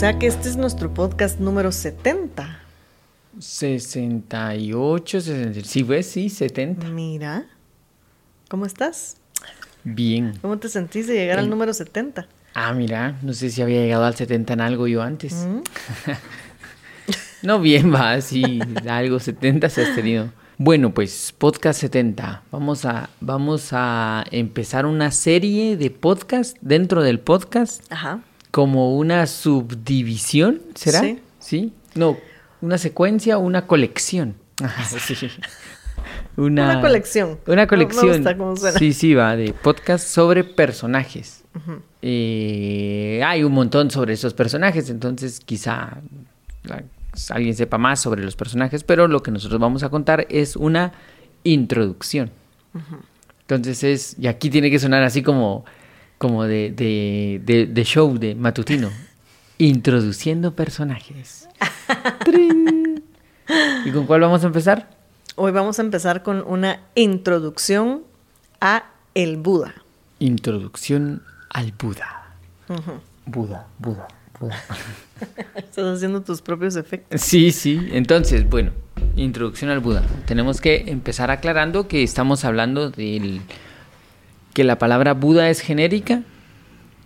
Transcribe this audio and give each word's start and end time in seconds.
sea 0.00 0.18
que 0.18 0.28
este 0.28 0.48
es 0.48 0.56
nuestro 0.56 0.94
podcast 0.94 1.40
número 1.40 1.70
70. 1.72 2.58
68, 3.38 5.20
60, 5.20 5.60
sí, 5.62 5.84
pues 5.84 6.06
sí, 6.06 6.30
70. 6.30 6.88
Mira, 6.88 7.44
¿cómo 8.48 8.64
estás? 8.64 9.18
Bien. 9.84 10.38
¿Cómo 10.40 10.56
te 10.56 10.70
sentís 10.70 11.06
de 11.06 11.16
llegar 11.16 11.38
al 11.38 11.50
número 11.50 11.74
70? 11.74 12.26
Ah, 12.54 12.72
mira, 12.72 13.18
no 13.20 13.34
sé 13.34 13.50
si 13.50 13.60
había 13.60 13.82
llegado 13.82 14.06
al 14.06 14.14
70 14.14 14.54
en 14.54 14.62
algo 14.62 14.86
yo 14.86 15.02
antes. 15.02 15.34
Mm. 15.34 15.60
no, 17.42 17.60
bien, 17.60 17.92
va, 17.94 18.22
sí, 18.22 18.58
algo 18.88 19.20
70 19.20 19.68
se 19.68 19.82
has 19.82 19.94
tenido. 19.94 20.32
Bueno, 20.56 20.94
pues 20.94 21.34
podcast 21.36 21.78
70. 21.78 22.44
Vamos 22.50 22.86
a, 22.86 23.10
vamos 23.20 23.68
a 23.72 24.24
empezar 24.30 24.86
una 24.86 25.10
serie 25.10 25.76
de 25.76 25.90
podcast 25.90 26.56
dentro 26.62 27.02
del 27.02 27.20
podcast 27.20 27.82
Ajá. 27.92 28.22
Como 28.50 28.96
una 28.96 29.26
subdivisión, 29.26 30.60
¿será? 30.74 31.00
Sí. 31.00 31.18
¿Sí? 31.38 31.72
No, 31.94 32.16
una 32.60 32.78
secuencia 32.78 33.38
o 33.38 33.40
una 33.40 33.66
colección. 33.66 34.34
Ajá, 34.62 34.84
sí. 34.98 35.14
Una, 36.36 36.64
Una 36.72 36.80
colección. 36.80 37.38
Una 37.46 37.66
colección. 37.66 38.06
Me 38.08 38.16
gusta 38.16 38.36
cómo 38.36 38.56
suena. 38.56 38.78
Sí, 38.78 38.92
sí, 38.92 39.14
va, 39.14 39.36
de 39.36 39.52
podcast 39.52 40.06
sobre 40.06 40.44
personajes. 40.44 41.44
Eh, 42.02 43.22
hay 43.26 43.42
un 43.42 43.52
montón 43.52 43.90
sobre 43.90 44.14
esos 44.14 44.34
personajes, 44.34 44.88
entonces 44.90 45.40
quizá 45.40 45.98
la- 46.64 46.84
alguien 47.30 47.54
sepa 47.54 47.76
más 47.78 48.00
sobre 48.00 48.22
los 48.24 48.36
personajes, 48.36 48.84
pero 48.84 49.08
lo 49.08 49.22
que 49.22 49.30
nosotros 49.30 49.60
vamos 49.60 49.82
a 49.82 49.88
contar 49.90 50.26
es 50.30 50.56
una 50.56 50.92
introducción. 51.44 52.30
Entonces 53.42 53.82
es, 53.82 54.16
y 54.18 54.28
aquí 54.28 54.48
tiene 54.48 54.70
que 54.70 54.78
sonar 54.78 55.02
así 55.02 55.22
como, 55.22 55.64
como 56.20 56.44
de, 56.44 56.70
de, 56.70 57.40
de- 57.42 57.64
de 57.66 57.84
show 57.84 58.18
de 58.18 58.34
matutino. 58.34 58.90
Introduciendo 59.58 60.54
personajes. 60.54 61.48
¡Trin! 62.26 63.02
¿Y 63.86 63.90
con 63.90 64.04
cuál 64.06 64.20
vamos 64.20 64.44
a 64.44 64.48
empezar? 64.48 64.90
Hoy 65.36 65.50
vamos 65.50 65.78
a 65.78 65.82
empezar 65.82 66.22
con 66.22 66.44
una 66.46 66.80
introducción 66.94 68.02
a 68.60 68.84
el 69.14 69.38
Buda. 69.38 69.74
Introducción 70.18 71.22
al 71.48 71.72
Buda. 71.72 72.34
Buda, 73.24 73.66
Buda, 73.78 74.06
Buda. 74.38 74.56
Estás 75.54 75.96
haciendo 75.96 76.20
tus 76.20 76.42
propios 76.42 76.76
efectos. 76.76 77.18
Sí, 77.22 77.50
sí. 77.50 77.88
Entonces, 77.92 78.46
bueno, 78.48 78.72
introducción 79.16 79.70
al 79.70 79.80
Buda. 79.80 80.02
Tenemos 80.26 80.60
que 80.60 80.84
empezar 80.88 81.30
aclarando 81.30 81.88
que 81.88 82.02
estamos 82.02 82.44
hablando 82.44 82.90
del 82.90 83.40
que 84.52 84.64
la 84.64 84.78
palabra 84.78 85.14
Buda 85.14 85.50
es 85.50 85.60
genérica, 85.60 86.22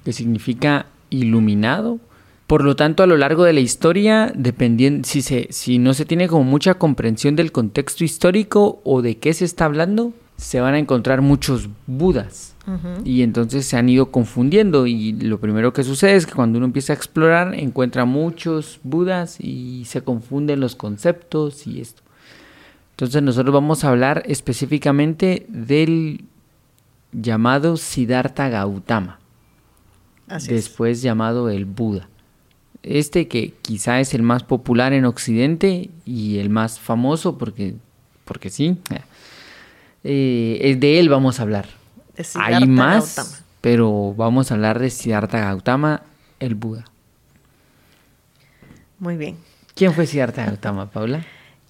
que 0.04 0.12
significa 0.12 0.86
iluminado. 1.10 2.00
Por 2.46 2.62
lo 2.62 2.76
tanto, 2.76 3.02
a 3.02 3.06
lo 3.06 3.16
largo 3.16 3.44
de 3.44 3.52
la 3.52 3.60
historia, 3.60 4.30
dependiendo 4.34 5.08
si 5.08 5.22
se 5.22 5.48
si 5.50 5.78
no 5.78 5.94
se 5.94 6.04
tiene 6.04 6.28
como 6.28 6.44
mucha 6.44 6.74
comprensión 6.74 7.36
del 7.36 7.52
contexto 7.52 8.04
histórico 8.04 8.80
o 8.84 9.02
de 9.02 9.16
qué 9.16 9.32
se 9.32 9.44
está 9.44 9.64
hablando, 9.64 10.12
se 10.36 10.60
van 10.60 10.74
a 10.74 10.78
encontrar 10.78 11.22
muchos 11.22 11.68
Budas. 11.86 12.54
Y 13.04 13.20
entonces 13.20 13.66
se 13.66 13.76
han 13.76 13.90
ido 13.90 14.10
confundiendo 14.10 14.86
y 14.86 15.12
lo 15.12 15.38
primero 15.38 15.74
que 15.74 15.84
sucede 15.84 16.16
es 16.16 16.24
que 16.24 16.32
cuando 16.32 16.56
uno 16.56 16.64
empieza 16.64 16.94
a 16.94 16.96
explorar 16.96 17.54
encuentra 17.54 18.06
muchos 18.06 18.80
Budas 18.82 19.38
y 19.38 19.84
se 19.84 20.00
confunden 20.00 20.60
los 20.60 20.74
conceptos 20.74 21.66
y 21.66 21.82
esto. 21.82 22.02
Entonces 22.92 23.22
nosotros 23.22 23.52
vamos 23.52 23.84
a 23.84 23.90
hablar 23.90 24.22
específicamente 24.26 25.44
del 25.48 26.24
llamado 27.14 27.76
Siddhartha 27.76 28.48
Gautama, 28.48 29.18
Así 30.28 30.52
después 30.52 31.02
llamado 31.02 31.48
el 31.50 31.64
Buda. 31.64 32.08
Este 32.82 33.28
que 33.28 33.54
quizá 33.62 34.00
es 34.00 34.12
el 34.12 34.22
más 34.22 34.42
popular 34.42 34.92
en 34.92 35.06
Occidente 35.06 35.90
y 36.04 36.38
el 36.38 36.50
más 36.50 36.78
famoso 36.78 37.38
porque, 37.38 37.76
porque 38.24 38.50
sí. 38.50 38.78
Eh, 40.02 40.58
es 40.60 40.80
de 40.80 40.98
él 40.98 41.08
vamos 41.08 41.40
a 41.40 41.44
hablar. 41.44 41.66
Hay 42.34 42.66
más, 42.66 43.16
Gautama. 43.16 43.38
pero 43.60 44.14
vamos 44.14 44.50
a 44.50 44.54
hablar 44.54 44.78
de 44.78 44.90
Siddhartha 44.90 45.38
Gautama, 45.40 46.02
el 46.40 46.54
Buda. 46.54 46.84
Muy 48.98 49.16
bien. 49.16 49.38
¿Quién 49.74 49.92
fue 49.92 50.06
Siddhartha 50.06 50.44
Gautama, 50.44 50.90
Paula? 50.90 51.24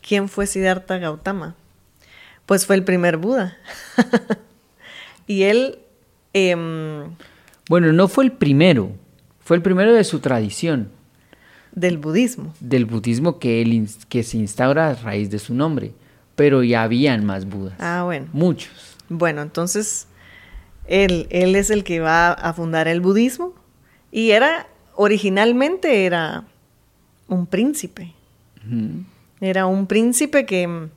¿Quién 0.07 0.29
fue 0.29 0.47
Siddhartha 0.47 0.99
Gautama? 0.99 1.55
Pues 2.45 2.67
fue 2.67 2.77
el 2.77 2.85
primer 2.85 3.17
Buda. 3.17 3.57
y 5.27 5.43
él, 5.45 5.79
em, 6.33 7.15
Bueno, 7.69 7.93
no 7.93 8.09
fue 8.09 8.25
el 8.25 8.33
primero, 8.33 8.91
fue 9.41 9.57
el 9.57 9.63
primero 9.63 9.93
de 9.93 10.05
su 10.05 10.21
tradición, 10.21 10.91
del 11.73 11.99
budismo. 11.99 12.55
del 12.61 12.85
budismo 12.85 13.39
que, 13.39 13.63
él, 13.63 13.89
que 14.09 14.23
se 14.23 14.37
instaura 14.39 14.91
a 14.91 14.95
raíz 14.95 15.31
de 15.31 15.39
su 15.39 15.55
nombre, 15.55 15.93
pero 16.37 16.63
ya 16.63 16.83
habían 16.83 17.25
más 17.25 17.47
Budas. 17.47 17.75
Ah, 17.79 18.03
bueno. 18.05 18.27
Muchos. 18.33 18.97
Bueno, 19.09 19.43
entonces 19.43 20.07
él, 20.87 21.27
él 21.31 21.57
es 21.57 21.71
el 21.71 21.85
que 21.85 22.01
va 22.01 22.33
a 22.33 22.53
fundar 22.53 22.89
el 22.89 23.01
budismo 23.01 23.55
y 24.13 24.31
era, 24.31 24.67
originalmente 24.95 26.05
era 26.07 26.45
un 27.29 27.47
príncipe. 27.47 28.13
Era 29.41 29.67
un 29.67 29.87
príncipe 29.87 30.47
que 30.47 30.89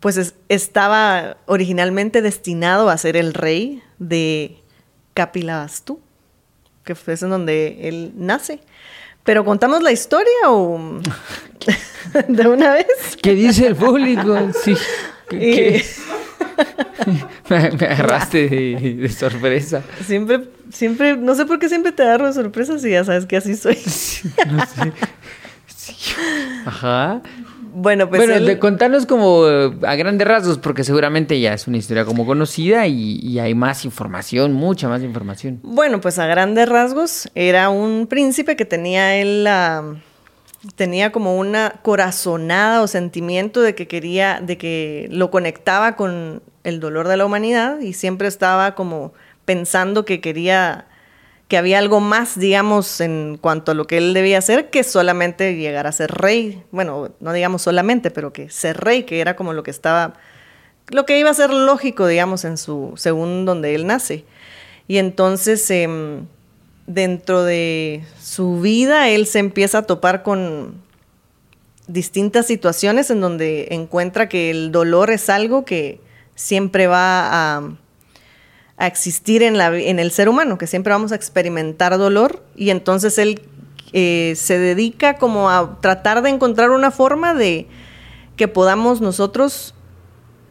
pues 0.00 0.16
es- 0.16 0.34
estaba 0.48 1.36
originalmente 1.46 2.22
destinado 2.22 2.88
a 2.90 2.96
ser 2.98 3.16
el 3.16 3.34
rey 3.34 3.82
de 3.98 4.56
Kapilavastu, 5.14 6.00
que 6.84 6.94
fue 6.94 7.14
en 7.20 7.30
donde 7.30 7.88
él 7.88 8.12
nace. 8.16 8.60
Pero 9.24 9.44
contamos 9.44 9.82
la 9.82 9.92
historia 9.92 10.32
o 10.46 11.00
de 12.28 12.48
una 12.48 12.72
vez. 12.74 12.86
¿Qué 13.22 13.34
dice 13.34 13.66
el 13.66 13.76
público? 13.76 14.36
Sí. 14.64 14.74
¿Qué- 15.28 15.84
me, 17.50 17.70
me 17.72 17.86
agarraste 17.86 18.48
de, 18.48 18.94
de 18.96 19.08
sorpresa. 19.10 19.82
Siempre, 20.06 20.48
siempre, 20.72 21.16
no 21.16 21.34
sé 21.34 21.44
por 21.44 21.58
qué 21.58 21.68
siempre 21.68 21.92
te 21.92 22.02
agarro 22.02 22.26
de 22.26 22.32
sorpresas 22.32 22.84
y 22.84 22.90
ya 22.90 23.04
sabes 23.04 23.26
que 23.26 23.36
así 23.36 23.56
soy. 23.56 23.76
No 24.46 24.64
sé. 24.66 24.92
Sí. 25.66 25.94
Ajá. 26.64 27.20
Bueno, 27.72 28.08
pues 28.08 28.20
bueno, 28.20 28.34
él- 28.34 28.46
de 28.46 28.58
contarnos 28.58 29.06
como 29.06 29.46
eh, 29.48 29.72
a 29.86 29.94
grandes 29.94 30.26
rasgos, 30.26 30.58
porque 30.58 30.84
seguramente 30.84 31.38
ya 31.40 31.52
es 31.54 31.66
una 31.68 31.76
historia 31.76 32.04
como 32.04 32.26
conocida 32.26 32.86
y, 32.86 33.18
y 33.22 33.38
hay 33.38 33.54
más 33.54 33.84
información, 33.84 34.52
mucha 34.52 34.88
más 34.88 35.02
información. 35.02 35.60
Bueno, 35.62 36.00
pues 36.00 36.18
a 36.18 36.26
grandes 36.26 36.68
rasgos 36.68 37.28
era 37.34 37.68
un 37.70 38.06
príncipe 38.08 38.56
que 38.56 38.64
tenía 38.64 39.16
él 39.16 39.44
la 39.44 39.84
tenía 40.74 41.12
como 41.12 41.36
una 41.38 41.74
corazonada 41.82 42.82
o 42.82 42.88
sentimiento 42.88 43.60
de 43.62 43.76
que 43.76 43.86
quería 43.86 44.40
de 44.42 44.58
que 44.58 45.06
lo 45.12 45.30
conectaba 45.30 45.94
con 45.94 46.42
el 46.64 46.80
dolor 46.80 47.06
de 47.06 47.16
la 47.16 47.24
humanidad 47.26 47.78
y 47.80 47.92
siempre 47.92 48.26
estaba 48.26 48.74
como 48.74 49.12
pensando 49.44 50.04
que 50.04 50.20
quería 50.20 50.87
que 51.48 51.56
había 51.56 51.78
algo 51.78 52.00
más, 52.00 52.38
digamos, 52.38 53.00
en 53.00 53.38
cuanto 53.40 53.72
a 53.72 53.74
lo 53.74 53.86
que 53.86 53.96
él 53.96 54.14
debía 54.14 54.38
hacer 54.38 54.70
que 54.70 54.84
solamente 54.84 55.56
llegar 55.56 55.86
a 55.86 55.92
ser 55.92 56.10
rey. 56.12 56.62
Bueno, 56.70 57.10
no 57.20 57.32
digamos 57.32 57.62
solamente, 57.62 58.10
pero 58.10 58.32
que 58.32 58.50
ser 58.50 58.76
rey, 58.78 59.04
que 59.04 59.20
era 59.20 59.34
como 59.34 59.54
lo 59.54 59.62
que 59.62 59.70
estaba 59.70 60.14
lo 60.90 61.04
que 61.04 61.18
iba 61.18 61.30
a 61.30 61.34
ser 61.34 61.52
lógico, 61.52 62.06
digamos, 62.06 62.44
en 62.44 62.56
su, 62.56 62.94
según 62.96 63.44
donde 63.44 63.74
él 63.74 63.86
nace. 63.86 64.24
Y 64.86 64.98
entonces, 64.98 65.70
em, 65.70 66.26
dentro 66.86 67.44
de 67.44 68.04
su 68.20 68.60
vida, 68.60 69.08
él 69.08 69.26
se 69.26 69.38
empieza 69.38 69.78
a 69.78 69.82
topar 69.82 70.22
con 70.22 70.82
distintas 71.86 72.46
situaciones 72.46 73.10
en 73.10 73.20
donde 73.20 73.68
encuentra 73.70 74.28
que 74.28 74.50
el 74.50 74.72
dolor 74.72 75.10
es 75.10 75.28
algo 75.28 75.64
que 75.64 76.00
siempre 76.34 76.86
va 76.86 77.56
a, 77.56 77.62
a 78.78 78.86
existir 78.86 79.42
en, 79.42 79.58
la, 79.58 79.76
en 79.76 79.98
el 79.98 80.12
ser 80.12 80.28
humano, 80.28 80.56
que 80.56 80.68
siempre 80.68 80.92
vamos 80.92 81.12
a 81.12 81.16
experimentar 81.16 81.98
dolor. 81.98 82.42
Y 82.56 82.70
entonces 82.70 83.18
él 83.18 83.42
eh, 83.92 84.34
se 84.36 84.58
dedica 84.58 85.18
como 85.18 85.50
a 85.50 85.78
tratar 85.80 86.22
de 86.22 86.30
encontrar 86.30 86.70
una 86.70 86.90
forma 86.90 87.34
de 87.34 87.66
que 88.36 88.46
podamos 88.46 89.00
nosotros 89.00 89.74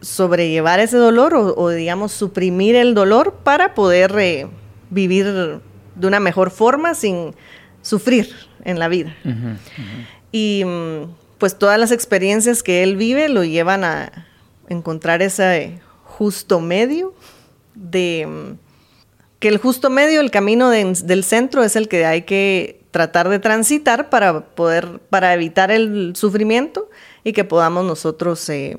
sobrellevar 0.02 0.80
ese 0.80 0.98
dolor 0.98 1.34
o, 1.34 1.56
o, 1.56 1.70
digamos 1.70 2.12
suprimir 2.12 2.76
el 2.76 2.94
dolor 2.94 3.36
para 3.44 3.74
poder 3.74 4.14
eh, 4.20 4.48
vivir 4.90 5.62
de 5.96 6.08
una 6.08 6.20
mejor 6.20 6.52
forma 6.52 6.94
sin 6.94 7.34
sufrir 7.82 8.30
en 8.66 8.78
la 8.78 8.90
vida. 8.90 9.16
Y 10.34 10.64
mm, 10.66 11.16
pues 11.38 11.58
todas 11.58 11.80
las 11.80 11.92
experiencias 11.92 12.62
que 12.62 12.84
él 12.84 12.98
vive 12.98 13.30
lo 13.30 13.46
llevan 13.46 13.86
a 13.86 14.28
encontrar 14.68 15.22
ese 15.22 15.80
justo 16.04 16.60
medio 16.60 17.14
de 17.78 18.56
que 19.40 19.48
el 19.50 19.58
justo 19.58 19.90
medio, 19.90 20.20
el 20.22 20.32
camino 20.32 20.70
de- 20.70 20.94
del 21.04 21.24
centro 21.24 21.64
es 21.64 21.76
el 21.76 21.88
que 21.88 22.06
hay 22.06 22.24
que 22.24 22.82
tratar 22.92 23.30
de 23.30 23.38
transitar 23.40 24.10
para 24.10 24.42
poder, 24.46 25.00
para 25.10 25.34
evitar 25.34 25.70
el 25.72 26.14
sufrimiento 26.16 26.90
y 27.24 27.34
que 27.34 27.44
podamos 27.44 27.86
nosotros 27.86 28.50
eh, 28.50 28.76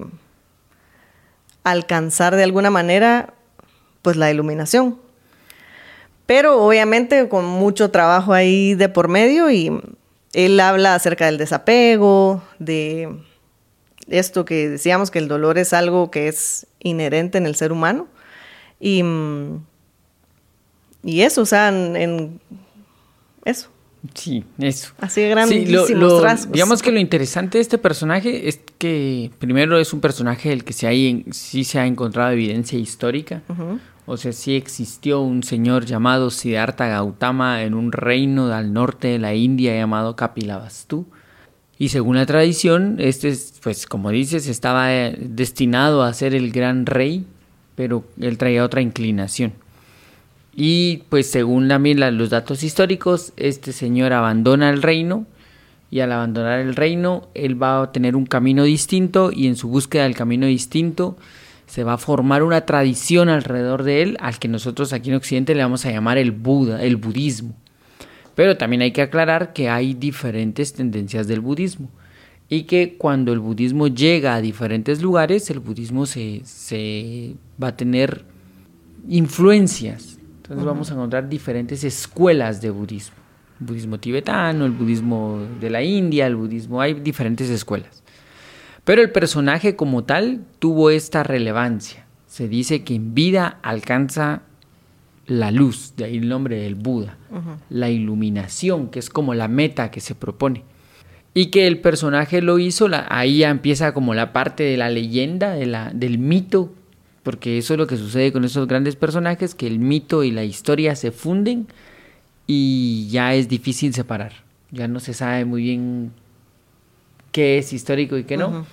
alcanzar 1.65 2.35
de 2.37 2.43
alguna 2.45 2.71
manera 2.71 3.35
pues 4.03 4.17
la 4.17 4.31
iluminación. 4.31 4.99
pero 6.27 6.62
obviamente 6.62 7.27
con 7.29 7.44
mucho 7.47 7.91
trabajo 7.91 8.33
ahí 8.35 8.75
de 8.75 8.89
por 8.91 9.09
medio 9.09 9.51
y 9.51 9.71
él 10.35 10.61
habla 10.61 10.94
acerca 10.94 11.25
del 11.25 11.39
desapego, 11.39 12.43
de 12.59 13.09
esto 14.09 14.44
que 14.44 14.69
decíamos 14.69 15.11
que 15.11 15.19
el 15.21 15.29
dolor 15.29 15.56
es 15.56 15.73
algo 15.73 16.11
que 16.11 16.29
es 16.29 16.67
inherente 16.81 17.39
en 17.39 17.47
el 17.47 17.55
ser 17.56 17.73
humano 17.73 18.09
y, 18.81 19.03
y 21.03 21.21
eso, 21.23 21.43
o 21.43 21.47
sea, 21.47 21.69
en, 21.69 22.41
eso. 23.45 23.71
Sí, 24.15 24.45
eso. 24.59 24.93
Así 25.01 25.23
de 25.23 25.35
rasgos. 25.35 26.53
Digamos 26.53 26.83
que 26.83 26.93
lo 26.93 27.01
interesante 27.01 27.59
de 27.59 27.63
este 27.63 27.79
personaje 27.79 28.49
es 28.49 28.61
que 28.79 29.31
primero 29.39 29.79
es 29.79 29.93
un 29.93 30.01
personaje 30.01 30.51
del 30.51 30.65
que 30.65 30.73
se 30.73 30.87
hay, 30.87 31.25
sí 31.33 31.65
se 31.65 31.81
ha 31.81 31.87
encontrado 31.87 32.31
evidencia 32.31 32.79
histórica. 32.79 33.43
O 34.07 34.17
sea, 34.17 34.33
sí 34.33 34.55
existió 34.55 35.21
un 35.21 35.43
señor 35.43 35.85
llamado 35.85 36.31
Siddhartha 36.31 36.87
Gautama 36.87 37.63
en 37.63 37.75
un 37.75 37.93
reino 37.93 38.53
al 38.53 38.73
norte 38.73 39.09
de 39.09 39.19
la 39.19 39.35
India 39.35 39.77
llamado 39.77 40.17
Kapilavastu. 40.17 41.07
Y 41.77 41.91
según 41.91 42.17
la 42.17 42.27
tradición, 42.27 42.97
este, 42.99 43.37
pues 43.63 43.87
como 43.87 44.11
dices, 44.11 44.49
estaba 44.49 44.95
eh, 44.95 45.17
destinado 45.21 46.03
a 46.03 46.13
ser 46.15 46.35
el 46.35 46.51
gran 46.53 46.87
rey, 46.87 47.27
pero 47.79 48.03
él 48.21 48.39
traía 48.39 48.65
otra 48.65 48.81
inclinación. 48.81 49.53
Y 50.53 51.05
pues 51.11 51.31
según 51.31 51.69
también 51.69 52.01
los 52.19 52.29
datos 52.29 52.65
históricos, 52.65 53.33
este 53.37 53.73
señor 53.73 54.13
abandona 54.13 54.69
el 54.71 54.83
reino 54.83 55.27
y 55.89 56.01
al 56.01 56.11
abandonar 56.11 56.59
el 56.59 56.75
reino, 56.75 57.29
él 57.35 57.63
va 57.63 57.81
a 57.81 57.93
tener 57.93 58.17
un 58.17 58.27
camino 58.27 58.65
distinto 58.65 59.31
y 59.33 59.47
en 59.47 59.55
su 59.55 59.69
búsqueda 59.69 60.03
del 60.03 60.17
camino 60.17 60.47
distinto, 60.47 61.17
se 61.69 61.85
va 61.85 61.93
a 61.93 61.99
formar 61.99 62.43
una 62.43 62.63
tradición 62.63 63.29
alrededor 63.29 63.85
de 63.85 64.03
él 64.03 64.17
al 64.19 64.41
que 64.41 64.49
nosotros 64.49 64.93
aquí 64.93 65.11
en 65.11 65.17
Occidente 65.17 65.55
le 65.55 65.63
vamos 65.63 65.87
a 65.87 65.93
llamar 65.93 66.19
el 66.19 66.33
Buda, 66.33 66.83
el 66.83 66.97
budismo. 66.97 67.55
Pero 68.35 68.57
también 68.57 68.83
hay 68.83 68.91
que 68.91 69.03
aclarar 69.03 69.53
que 69.53 69.69
hay 69.69 69.95
diferentes 69.95 70.73
tendencias 70.73 71.29
del 71.29 71.39
budismo 71.39 71.91
y 72.49 72.62
que 72.62 72.97
cuando 72.97 73.33
el 73.33 73.41
budismo 73.41 73.89
llega 73.89 74.35
a 74.35 74.41
diferentes 74.41 75.03
lugares, 75.03 75.50
el 75.50 75.61
budismo 75.61 76.06
se, 76.06 76.41
se 76.45 77.35
va 77.62 77.69
a 77.69 77.77
tener 77.77 78.25
influencias. 79.09 80.19
Entonces 80.37 80.65
vamos 80.65 80.91
a 80.91 80.95
encontrar 80.95 81.29
diferentes 81.29 81.85
escuelas 81.85 82.62
de 82.62 82.71
budismo. 82.71 83.17
El 83.61 83.67
budismo 83.67 83.99
tibetano, 83.99 84.65
el 84.65 84.73
budismo 84.73 85.47
de 85.61 85.69
la 85.69 85.83
India, 85.83 86.27
el 86.27 86.37
budismo, 86.37 86.81
hay 86.81 86.95
diferentes 86.95 87.50
escuelas. 87.50 88.03
Pero 88.85 89.03
el 89.03 89.11
personaje 89.11 89.77
como 89.77 90.05
tal 90.05 90.41
tuvo 90.59 90.89
esta 90.89 91.23
relevancia. 91.23 92.06
Se 92.27 92.49
dice 92.49 92.83
que 92.83 92.94
en 92.94 93.15
vida 93.15 93.59
alcanza 93.62 94.43
la 95.27 95.51
luz, 95.51 95.93
de 95.97 96.05
ahí 96.05 96.17
el 96.17 96.29
nombre 96.29 96.56
del 96.56 96.75
Buda, 96.75 97.19
la 97.69 97.91
iluminación, 97.91 98.89
que 98.89 98.99
es 98.99 99.11
como 99.11 99.35
la 99.35 99.49
meta 99.49 99.91
que 99.91 100.01
se 100.01 100.15
propone. 100.15 100.65
Y 101.38 101.50
que 101.50 101.69
el 101.69 101.79
personaje 101.79 102.43
lo 102.43 102.58
hizo, 102.58 102.88
ahí 103.11 103.38
ya 103.38 103.50
empieza 103.50 103.94
como 103.94 104.12
la 104.12 104.32
parte 104.32 104.64
de 104.64 104.76
la 104.76 104.90
leyenda, 104.90 105.52
de 105.52 105.67
la, 105.67 105.93
del 105.94 106.19
mito, 106.19 106.73
porque 107.23 107.58
eso 107.58 107.75
es 107.75 107.79
lo 107.79 107.87
que 107.87 107.96
sucede 107.96 108.32
con 108.32 108.44
esos 108.44 108.67
grandes 108.67 108.96
personajes, 108.96 109.55
que 109.55 109.69
el 109.69 109.79
mito 109.79 110.25
y 110.25 110.32
la 110.32 110.43
historia 110.43 110.96
se 110.96 111.12
funden 111.12 111.69
y 112.49 113.06
ya 113.08 113.35
es 113.35 113.49
difícil 113.49 113.94
separar. 113.94 114.32
Ya 114.73 114.88
no 114.88 114.99
se 114.99 115.14
sabe 115.14 115.44
muy 115.44 115.62
bien 115.62 116.11
qué 117.31 117.58
es 117.58 117.73
histórico 117.73 118.19
y 118.19 118.25
qué 118.25 118.37
no. 118.37 118.67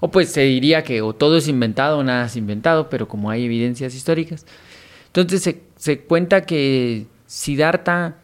O 0.00 0.10
pues 0.10 0.30
se 0.30 0.44
diría 0.44 0.82
que 0.82 1.02
o 1.02 1.12
todo 1.12 1.36
es 1.36 1.46
inventado 1.46 1.98
o 1.98 2.02
nada 2.02 2.24
es 2.24 2.36
inventado, 2.36 2.88
pero 2.88 3.06
como 3.06 3.28
hay 3.28 3.44
evidencias 3.44 3.94
históricas. 3.94 4.46
Entonces 5.08 5.42
se, 5.42 5.60
se 5.76 6.00
cuenta 6.00 6.46
que 6.46 7.04
Siddhartha, 7.26 8.16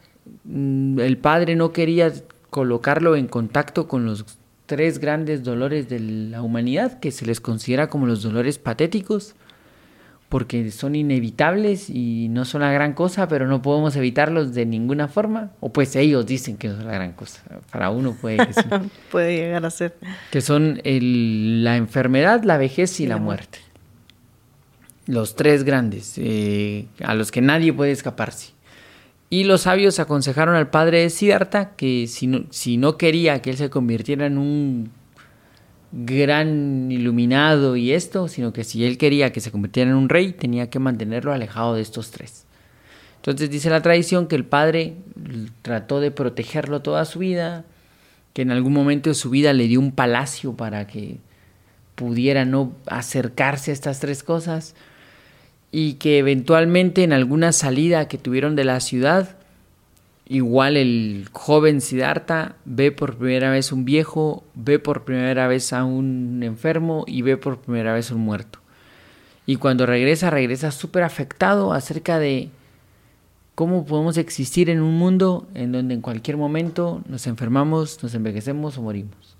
mm, 0.44 1.00
el 1.00 1.18
padre 1.18 1.54
no 1.54 1.74
quería 1.74 2.10
colocarlo 2.52 3.16
en 3.16 3.28
contacto 3.28 3.88
con 3.88 4.04
los 4.04 4.26
tres 4.66 4.98
grandes 4.98 5.42
dolores 5.42 5.88
de 5.88 6.00
la 6.00 6.42
humanidad, 6.42 7.00
que 7.00 7.10
se 7.10 7.24
les 7.24 7.40
considera 7.40 7.88
como 7.88 8.04
los 8.06 8.22
dolores 8.22 8.58
patéticos, 8.58 9.34
porque 10.28 10.70
son 10.70 10.94
inevitables 10.94 11.88
y 11.88 12.28
no 12.28 12.44
son 12.44 12.60
la 12.60 12.70
gran 12.70 12.92
cosa, 12.92 13.26
pero 13.26 13.46
no 13.46 13.62
podemos 13.62 13.96
evitarlos 13.96 14.52
de 14.52 14.66
ninguna 14.66 15.08
forma. 15.08 15.52
O 15.60 15.72
pues 15.72 15.96
ellos 15.96 16.26
dicen 16.26 16.58
que 16.58 16.68
no 16.68 16.76
son 16.76 16.88
la 16.88 16.92
gran 16.92 17.12
cosa. 17.12 17.40
Para 17.70 17.88
uno 17.88 18.14
puede 18.20 18.46
que 18.46 18.52
sí. 18.52 18.60
puede 19.10 19.34
llegar 19.34 19.64
a 19.64 19.70
ser. 19.70 19.96
Que 20.30 20.42
son 20.42 20.78
la 20.84 21.76
enfermedad, 21.78 22.42
la 22.44 22.58
vejez 22.58 23.00
y 23.00 23.06
la, 23.06 23.16
muerte. 23.16 23.60
Los 25.06 25.36
tres 25.36 25.64
grandes, 25.64 26.18
eh, 26.18 26.86
a 27.02 27.14
los 27.14 27.30
que 27.30 27.40
nadie 27.40 27.72
puede 27.72 27.92
escaparse. 27.92 28.52
Y 29.32 29.44
los 29.44 29.62
sabios 29.62 29.98
aconsejaron 29.98 30.56
al 30.56 30.68
padre 30.68 31.00
de 31.00 31.08
Siddhartha 31.08 31.70
que 31.74 32.06
si 32.06 32.26
no, 32.26 32.44
si 32.50 32.76
no 32.76 32.98
quería 32.98 33.40
que 33.40 33.48
él 33.48 33.56
se 33.56 33.70
convirtiera 33.70 34.26
en 34.26 34.36
un 34.36 34.90
gran 35.90 36.92
iluminado 36.92 37.74
y 37.76 37.92
esto, 37.92 38.28
sino 38.28 38.52
que 38.52 38.62
si 38.62 38.84
él 38.84 38.98
quería 38.98 39.32
que 39.32 39.40
se 39.40 39.50
convirtiera 39.50 39.90
en 39.90 39.96
un 39.96 40.10
rey, 40.10 40.34
tenía 40.34 40.68
que 40.68 40.78
mantenerlo 40.78 41.32
alejado 41.32 41.74
de 41.74 41.80
estos 41.80 42.10
tres. 42.10 42.44
Entonces 43.16 43.48
dice 43.48 43.70
la 43.70 43.80
tradición 43.80 44.26
que 44.26 44.36
el 44.36 44.44
padre 44.44 44.96
trató 45.62 46.00
de 46.00 46.10
protegerlo 46.10 46.82
toda 46.82 47.06
su 47.06 47.20
vida, 47.20 47.64
que 48.34 48.42
en 48.42 48.50
algún 48.50 48.74
momento 48.74 49.08
de 49.08 49.14
su 49.14 49.30
vida 49.30 49.54
le 49.54 49.66
dio 49.66 49.80
un 49.80 49.92
palacio 49.92 50.52
para 50.58 50.86
que 50.86 51.20
pudiera 51.94 52.44
no 52.44 52.74
acercarse 52.84 53.70
a 53.70 53.74
estas 53.74 53.98
tres 53.98 54.22
cosas 54.22 54.74
y 55.72 55.94
que 55.94 56.18
eventualmente 56.18 57.02
en 57.02 57.12
alguna 57.12 57.50
salida 57.50 58.06
que 58.06 58.18
tuvieron 58.18 58.54
de 58.54 58.64
la 58.64 58.78
ciudad 58.78 59.36
Igual 60.32 60.78
el 60.78 61.28
joven 61.32 61.82
Siddhartha 61.82 62.54
ve 62.64 62.90
por 62.90 63.18
primera 63.18 63.50
vez 63.50 63.70
un 63.70 63.84
viejo, 63.84 64.44
ve 64.54 64.78
por 64.78 65.04
primera 65.04 65.46
vez 65.46 65.74
a 65.74 65.84
un 65.84 66.42
enfermo 66.42 67.04
y 67.06 67.20
ve 67.20 67.36
por 67.36 67.58
primera 67.58 67.92
vez 67.92 68.10
un 68.10 68.20
muerto. 68.20 68.60
Y 69.44 69.56
cuando 69.56 69.84
regresa, 69.84 70.30
regresa 70.30 70.70
súper 70.70 71.02
afectado 71.02 71.74
acerca 71.74 72.18
de 72.18 72.48
cómo 73.54 73.84
podemos 73.84 74.16
existir 74.16 74.70
en 74.70 74.80
un 74.80 74.96
mundo 74.96 75.48
en 75.52 75.72
donde 75.72 75.92
en 75.92 76.00
cualquier 76.00 76.38
momento 76.38 77.02
nos 77.06 77.26
enfermamos, 77.26 78.02
nos 78.02 78.14
envejecemos 78.14 78.78
o 78.78 78.82
morimos. 78.82 79.36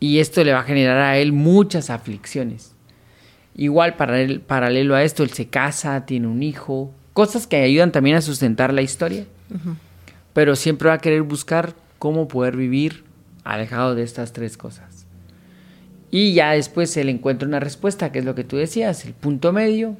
Y 0.00 0.20
esto 0.20 0.42
le 0.42 0.54
va 0.54 0.60
a 0.60 0.64
generar 0.64 0.98
a 0.98 1.18
él 1.18 1.32
muchas 1.32 1.90
aflicciones. 1.90 2.71
Igual 3.54 3.94
paralelo 3.94 4.94
a 4.94 5.02
esto, 5.02 5.22
él 5.22 5.30
se 5.30 5.48
casa, 5.48 6.06
tiene 6.06 6.26
un 6.26 6.42
hijo, 6.42 6.90
cosas 7.12 7.46
que 7.46 7.56
ayudan 7.56 7.92
también 7.92 8.16
a 8.16 8.22
sustentar 8.22 8.72
la 8.72 8.82
historia 8.82 9.26
pero 10.32 10.56
siempre 10.56 10.88
va 10.88 10.94
a 10.94 10.98
querer 10.98 11.22
buscar 11.22 11.74
cómo 11.98 12.28
poder 12.28 12.56
vivir 12.56 13.04
alejado 13.44 13.94
de 13.94 14.02
estas 14.02 14.32
tres 14.32 14.56
cosas. 14.56 15.06
Y 16.10 16.34
ya 16.34 16.52
después 16.52 16.90
se 16.90 17.04
le 17.04 17.10
encuentra 17.10 17.48
una 17.48 17.60
respuesta, 17.60 18.12
que 18.12 18.18
es 18.18 18.24
lo 18.24 18.34
que 18.34 18.44
tú 18.44 18.56
decías, 18.56 19.04
el 19.04 19.14
punto 19.14 19.52
medio, 19.52 19.96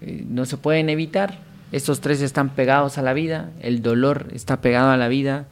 eh, 0.00 0.24
no 0.28 0.44
se 0.44 0.56
pueden 0.56 0.88
evitar, 0.88 1.38
estos 1.72 2.00
tres 2.00 2.20
están 2.20 2.50
pegados 2.54 2.98
a 2.98 3.02
la 3.02 3.12
vida, 3.12 3.50
el 3.60 3.82
dolor 3.82 4.28
está 4.32 4.60
pegado 4.60 4.90
a 4.90 4.96
la 4.96 5.08
vida, 5.08 5.46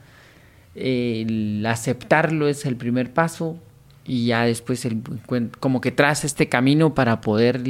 el 0.74 1.64
aceptarlo 1.66 2.48
es 2.48 2.66
el 2.66 2.76
primer 2.76 3.12
paso 3.12 3.58
y 4.04 4.26
ya 4.26 4.44
después 4.44 4.84
el, 4.84 5.02
como 5.60 5.80
que 5.80 5.92
traza 5.92 6.26
este 6.26 6.48
camino 6.48 6.94
para 6.94 7.20
poder 7.20 7.62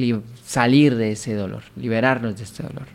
salir 0.45 0.97
de 0.97 1.13
ese 1.13 1.35
dolor, 1.35 1.63
liberarnos 1.77 2.37
de 2.37 2.45
este 2.45 2.63
dolor. 2.63 2.87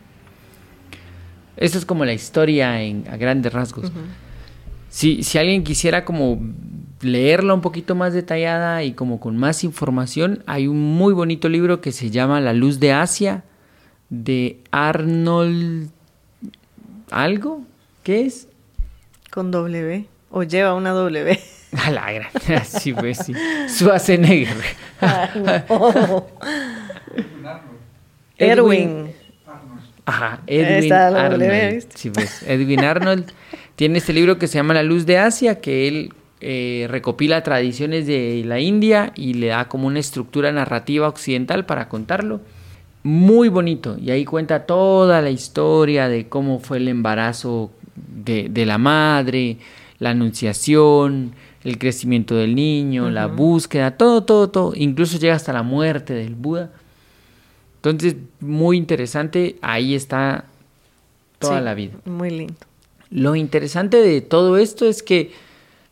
Eso 1.56 1.78
es 1.78 1.84
como 1.84 2.04
la 2.04 2.12
historia 2.12 2.82
en, 2.82 3.04
a 3.10 3.16
grandes 3.16 3.52
rasgos. 3.52 3.90
si, 4.88 5.22
si 5.22 5.38
alguien 5.38 5.64
quisiera 5.64 6.04
como 6.04 6.40
leerla 7.00 7.54
un 7.54 7.60
poquito 7.60 7.94
más 7.94 8.12
detallada 8.12 8.82
y 8.84 8.92
como 8.92 9.20
con 9.20 9.36
más 9.36 9.64
información, 9.64 10.42
hay 10.46 10.66
un 10.66 10.78
muy 10.78 11.14
bonito 11.14 11.48
libro 11.48 11.80
que 11.80 11.92
se 11.92 12.10
llama 12.10 12.40
La 12.40 12.52
luz 12.52 12.80
de 12.80 12.92
Asia 12.92 13.44
de 14.10 14.60
Arnold 14.70 15.90
algo, 17.10 17.62
¿qué 18.02 18.26
es? 18.26 18.48
Con 19.30 19.50
W 19.50 20.06
o 20.30 20.42
lleva 20.42 20.74
una 20.74 20.90
W. 20.90 21.38
A 21.76 21.90
la 21.90 22.12
gran, 22.12 22.30
sí 22.64 22.92
pues 22.92 23.18
sí. 23.18 23.32
Schwarzenegger. 23.68 24.56
Erwin. 28.38 29.12
Ajá, 30.06 30.40
Edwin 30.46 30.92
Arnold. 30.92 31.86
Sí, 31.94 32.10
pues, 32.10 32.42
Edwin 32.42 32.80
Arnold 32.80 33.30
tiene 33.76 33.98
este 33.98 34.12
libro 34.12 34.38
que 34.38 34.48
se 34.48 34.56
llama 34.56 34.74
La 34.74 34.82
Luz 34.82 35.06
de 35.06 35.18
Asia, 35.18 35.60
que 35.60 35.86
él 35.86 36.12
eh, 36.40 36.86
recopila 36.90 37.42
tradiciones 37.42 38.06
de 38.06 38.42
la 38.44 38.58
India 38.58 39.12
y 39.14 39.34
le 39.34 39.48
da 39.48 39.68
como 39.68 39.86
una 39.86 40.00
estructura 40.00 40.50
narrativa 40.50 41.06
occidental 41.06 41.66
para 41.66 41.88
contarlo. 41.88 42.40
Muy 43.02 43.48
bonito. 43.48 43.96
Y 43.98 44.10
ahí 44.10 44.24
cuenta 44.24 44.66
toda 44.66 45.22
la 45.22 45.30
historia 45.30 46.08
de 46.08 46.28
cómo 46.28 46.58
fue 46.58 46.78
el 46.78 46.88
embarazo 46.88 47.70
de, 47.94 48.48
de 48.48 48.66
la 48.66 48.78
madre, 48.78 49.58
la 49.98 50.10
anunciación, 50.10 51.32
el 51.64 51.78
crecimiento 51.78 52.36
del 52.36 52.54
niño, 52.54 53.10
la 53.10 53.26
búsqueda, 53.26 53.96
todo, 53.96 54.22
todo, 54.24 54.48
todo. 54.48 54.72
Incluso 54.74 55.18
llega 55.18 55.34
hasta 55.34 55.52
la 55.52 55.62
muerte 55.62 56.14
del 56.14 56.34
Buda. 56.34 56.70
Entonces, 57.76 58.16
muy 58.40 58.76
interesante, 58.76 59.56
ahí 59.62 59.94
está 59.94 60.44
toda 61.38 61.60
la 61.60 61.74
vida. 61.74 61.94
Muy 62.04 62.30
lindo. 62.30 62.54
Lo 63.10 63.34
interesante 63.34 63.98
de 63.98 64.20
todo 64.20 64.56
esto 64.56 64.86
es 64.86 65.02
que 65.02 65.32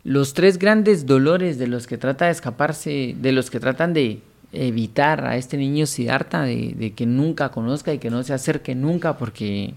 los 0.03 0.33
tres 0.33 0.57
grandes 0.57 1.05
dolores 1.05 1.57
de 1.59 1.67
los 1.67 1.85
que 1.85 1.97
trata 1.97 2.25
de 2.25 2.31
escaparse, 2.31 3.15
de 3.19 3.31
los 3.31 3.49
que 3.49 3.59
tratan 3.59 3.93
de 3.93 4.21
evitar 4.51 5.25
a 5.25 5.35
este 5.35 5.57
niño 5.57 5.85
Siddhartha 5.85 6.43
de, 6.43 6.73
de 6.75 6.93
que 6.93 7.05
nunca 7.05 7.49
conozca 7.49 7.93
y 7.93 7.99
que 7.99 8.09
no 8.09 8.23
se 8.23 8.33
acerque 8.33 8.73
nunca 8.73 9.17
porque... 9.17 9.73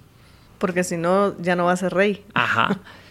Porque 0.58 0.84
si 0.84 0.96
no, 0.96 1.36
ya 1.42 1.56
no 1.56 1.64
va 1.64 1.72
a 1.72 1.76
ser 1.76 1.92
rey. 1.92 2.24
Ajá. 2.34 2.78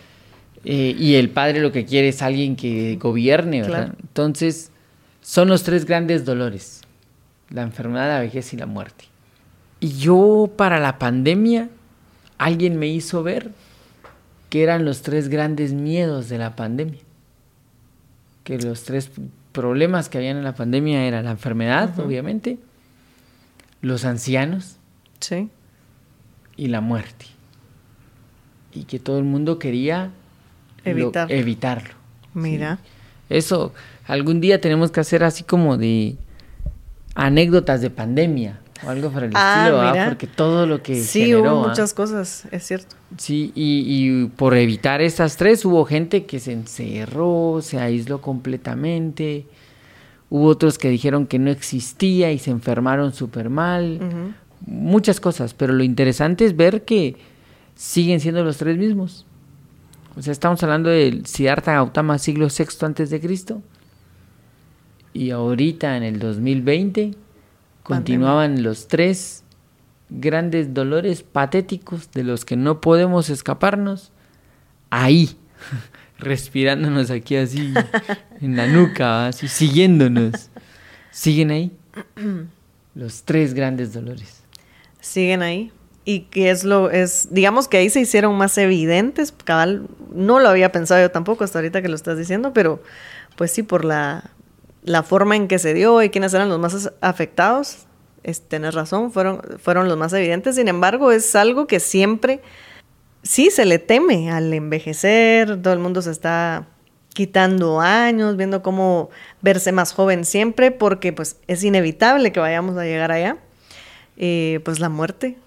Eh, 0.63 0.95
y 0.97 1.15
el 1.15 1.29
padre 1.29 1.59
lo 1.59 1.71
que 1.71 1.85
quiere 1.85 2.09
es 2.09 2.21
alguien 2.21 2.55
que 2.55 2.97
gobierne, 2.97 3.61
¿verdad? 3.61 3.95
Entonces, 4.01 4.71
son 5.21 5.47
los 5.47 5.63
tres 5.63 5.85
grandes 5.85 6.25
dolores. 6.25 6.81
La 7.49 7.63
enfermedad, 7.63 8.07
la 8.07 8.19
vejez 8.19 8.53
y 8.53 8.57
la 8.57 8.65
muerte. 8.65 9.05
Y 9.79 9.97
yo 9.97 10.51
para 10.55 10.79
la 10.79 10.99
pandemia, 10.99 11.69
alguien 12.37 12.77
me 12.77 12.87
hizo 12.87 13.23
ver 13.23 13.51
que 14.49 14.63
eran 14.63 14.85
los 14.85 15.01
tres 15.01 15.29
grandes 15.29 15.73
miedos 15.73 16.29
de 16.29 16.37
la 16.37 16.55
pandemia. 16.55 16.99
Que 18.43 18.59
los 18.59 18.83
tres 18.83 19.09
problemas 19.51 20.09
que 20.09 20.17
habían 20.17 20.37
en 20.37 20.43
la 20.43 20.55
pandemia 20.55 21.05
eran 21.05 21.25
la 21.25 21.31
enfermedad, 21.31 21.99
obviamente, 21.99 22.59
los 23.81 24.05
ancianos 24.05 24.77
sí. 25.19 25.49
y 26.55 26.67
la 26.67 26.81
muerte. 26.81 27.25
Y 28.73 28.83
que 28.83 28.99
todo 28.99 29.17
el 29.17 29.25
mundo 29.25 29.57
quería 29.57 30.11
evitarlo. 30.85 31.93
Mira. 32.33 32.79
Eso, 33.29 33.73
algún 34.05 34.41
día 34.41 34.59
tenemos 34.59 34.91
que 34.91 34.99
hacer 34.99 35.23
así 35.23 35.43
como 35.43 35.77
de 35.77 36.17
anécdotas 37.15 37.81
de 37.81 37.89
pandemia 37.89 38.59
o 38.85 38.89
algo 38.89 39.09
para 39.11 39.27
el 39.27 39.31
ah, 39.35 39.91
estilo, 39.91 40.05
porque 40.05 40.27
todo 40.27 40.65
lo 40.65 40.81
que 40.81 41.01
sí 41.01 41.35
hubo 41.35 41.67
muchas 41.67 41.93
cosas, 41.93 42.45
es 42.51 42.63
cierto. 42.63 42.95
Sí, 43.17 43.51
y, 43.53 43.85
y, 43.87 44.27
por 44.27 44.55
evitar 44.55 45.01
estas 45.01 45.37
tres 45.37 45.63
hubo 45.65 45.85
gente 45.85 46.25
que 46.25 46.39
se 46.39 46.53
encerró, 46.53 47.59
se 47.61 47.79
aisló 47.79 48.21
completamente, 48.21 49.45
hubo 50.29 50.47
otros 50.47 50.77
que 50.77 50.89
dijeron 50.89 51.27
que 51.27 51.37
no 51.37 51.51
existía 51.51 52.31
y 52.31 52.39
se 52.39 52.51
enfermaron 52.51 53.13
súper 53.13 53.49
mal, 53.49 53.99
muchas 54.65 55.19
cosas, 55.19 55.53
pero 55.53 55.73
lo 55.73 55.83
interesante 55.83 56.45
es 56.45 56.55
ver 56.55 56.83
que 56.83 57.17
siguen 57.75 58.19
siendo 58.19 58.43
los 58.43 58.57
tres 58.57 58.77
mismos. 58.77 59.25
O 60.15 60.21
sea, 60.21 60.33
estamos 60.33 60.61
hablando 60.63 60.89
del 60.89 61.25
Siddhartha 61.25 61.73
Gautama 61.73 62.17
siglo 62.17 62.47
VI 62.47 62.85
antes 62.85 63.09
de 63.09 63.21
Cristo 63.21 63.61
y 65.13 65.31
ahorita 65.31 65.97
en 65.97 66.03
el 66.03 66.19
2020 66.19 67.15
continuaban 67.83 68.63
los 68.63 68.87
tres 68.87 69.43
grandes 70.09 70.73
dolores 70.73 71.23
patéticos 71.23 72.11
de 72.11 72.23
los 72.23 72.45
que 72.45 72.57
no 72.57 72.81
podemos 72.81 73.29
escaparnos 73.29 74.11
ahí, 74.89 75.37
respirándonos 76.19 77.09
aquí 77.09 77.37
así 77.37 77.73
en 78.41 78.55
la 78.55 78.67
nuca, 78.67 79.27
así 79.27 79.47
siguiéndonos. 79.47 80.49
¿Siguen 81.11 81.51
ahí? 81.51 81.71
Los 82.95 83.23
tres 83.23 83.53
grandes 83.53 83.93
dolores. 83.93 84.43
Siguen 85.01 85.41
ahí. 85.41 85.71
Y 86.03 86.21
que 86.21 86.49
es 86.49 86.63
lo, 86.63 86.89
es, 86.89 87.27
digamos 87.31 87.67
que 87.67 87.77
ahí 87.77 87.89
se 87.89 87.99
hicieron 87.99 88.35
más 88.35 88.57
evidentes, 88.57 89.31
cabal, 89.31 89.87
no 90.13 90.39
lo 90.39 90.49
había 90.49 90.71
pensado 90.71 90.99
yo 90.99 91.11
tampoco 91.11 91.43
hasta 91.43 91.59
ahorita 91.59 91.81
que 91.81 91.89
lo 91.89 91.95
estás 91.95 92.17
diciendo, 92.17 92.53
pero 92.53 92.81
pues 93.35 93.51
sí, 93.51 93.61
por 93.61 93.85
la, 93.85 94.31
la 94.83 95.03
forma 95.03 95.35
en 95.35 95.47
que 95.47 95.59
se 95.59 95.73
dio 95.73 96.01
y 96.01 96.09
quiénes 96.09 96.33
eran 96.33 96.49
los 96.49 96.59
más 96.59 96.91
afectados, 97.01 97.85
es, 98.23 98.41
tenés 98.41 98.73
razón, 98.73 99.11
fueron, 99.11 99.41
fueron 99.59 99.87
los 99.87 99.97
más 99.97 100.13
evidentes. 100.13 100.55
Sin 100.55 100.67
embargo, 100.67 101.11
es 101.11 101.35
algo 101.35 101.67
que 101.67 101.79
siempre, 101.79 102.41
sí, 103.23 103.51
se 103.51 103.65
le 103.65 103.79
teme 103.79 104.31
al 104.31 104.53
envejecer, 104.53 105.61
todo 105.61 105.73
el 105.73 105.79
mundo 105.79 106.01
se 106.01 106.11
está 106.11 106.67
quitando 107.13 107.81
años, 107.81 108.37
viendo 108.37 108.61
cómo 108.61 109.09
verse 109.41 109.71
más 109.71 109.93
joven 109.93 110.25
siempre, 110.25 110.71
porque 110.71 111.13
pues 111.13 111.37
es 111.47 111.63
inevitable 111.63 112.31
que 112.31 112.39
vayamos 112.39 112.77
a 112.77 112.83
llegar 112.85 113.11
allá. 113.11 113.37
Eh, 114.17 114.59
pues 114.63 114.79
la 114.79 114.89
muerte 114.89 115.37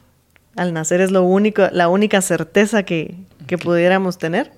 al 0.57 0.73
nacer 0.73 1.01
es 1.01 1.11
lo 1.11 1.23
único, 1.23 1.69
la 1.73 1.89
única 1.89 2.21
certeza 2.21 2.83
que, 2.83 3.17
que 3.47 3.59
pudiéramos 3.59 4.19
tener. 4.19 4.53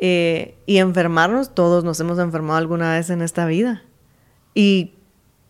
Eh, 0.00 0.54
y 0.64 0.78
enfermarnos, 0.78 1.54
todos 1.54 1.82
nos 1.82 1.98
hemos 1.98 2.18
enfermado 2.18 2.58
alguna 2.58 2.94
vez 2.94 3.10
en 3.10 3.20
esta 3.20 3.46
vida. 3.46 3.82
Y 4.54 4.94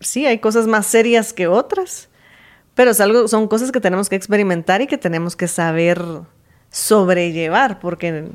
sí, 0.00 0.26
hay 0.26 0.38
cosas 0.38 0.66
más 0.66 0.86
serias 0.86 1.32
que 1.32 1.48
otras, 1.48 2.08
pero 2.74 2.92
es 2.92 3.00
algo, 3.00 3.28
son 3.28 3.48
cosas 3.48 3.72
que 3.72 3.80
tenemos 3.80 4.08
que 4.08 4.16
experimentar 4.16 4.80
y 4.80 4.86
que 4.86 4.98
tenemos 4.98 5.36
que 5.36 5.48
saber 5.48 6.02
sobrellevar 6.70 7.78
porque, 7.80 8.28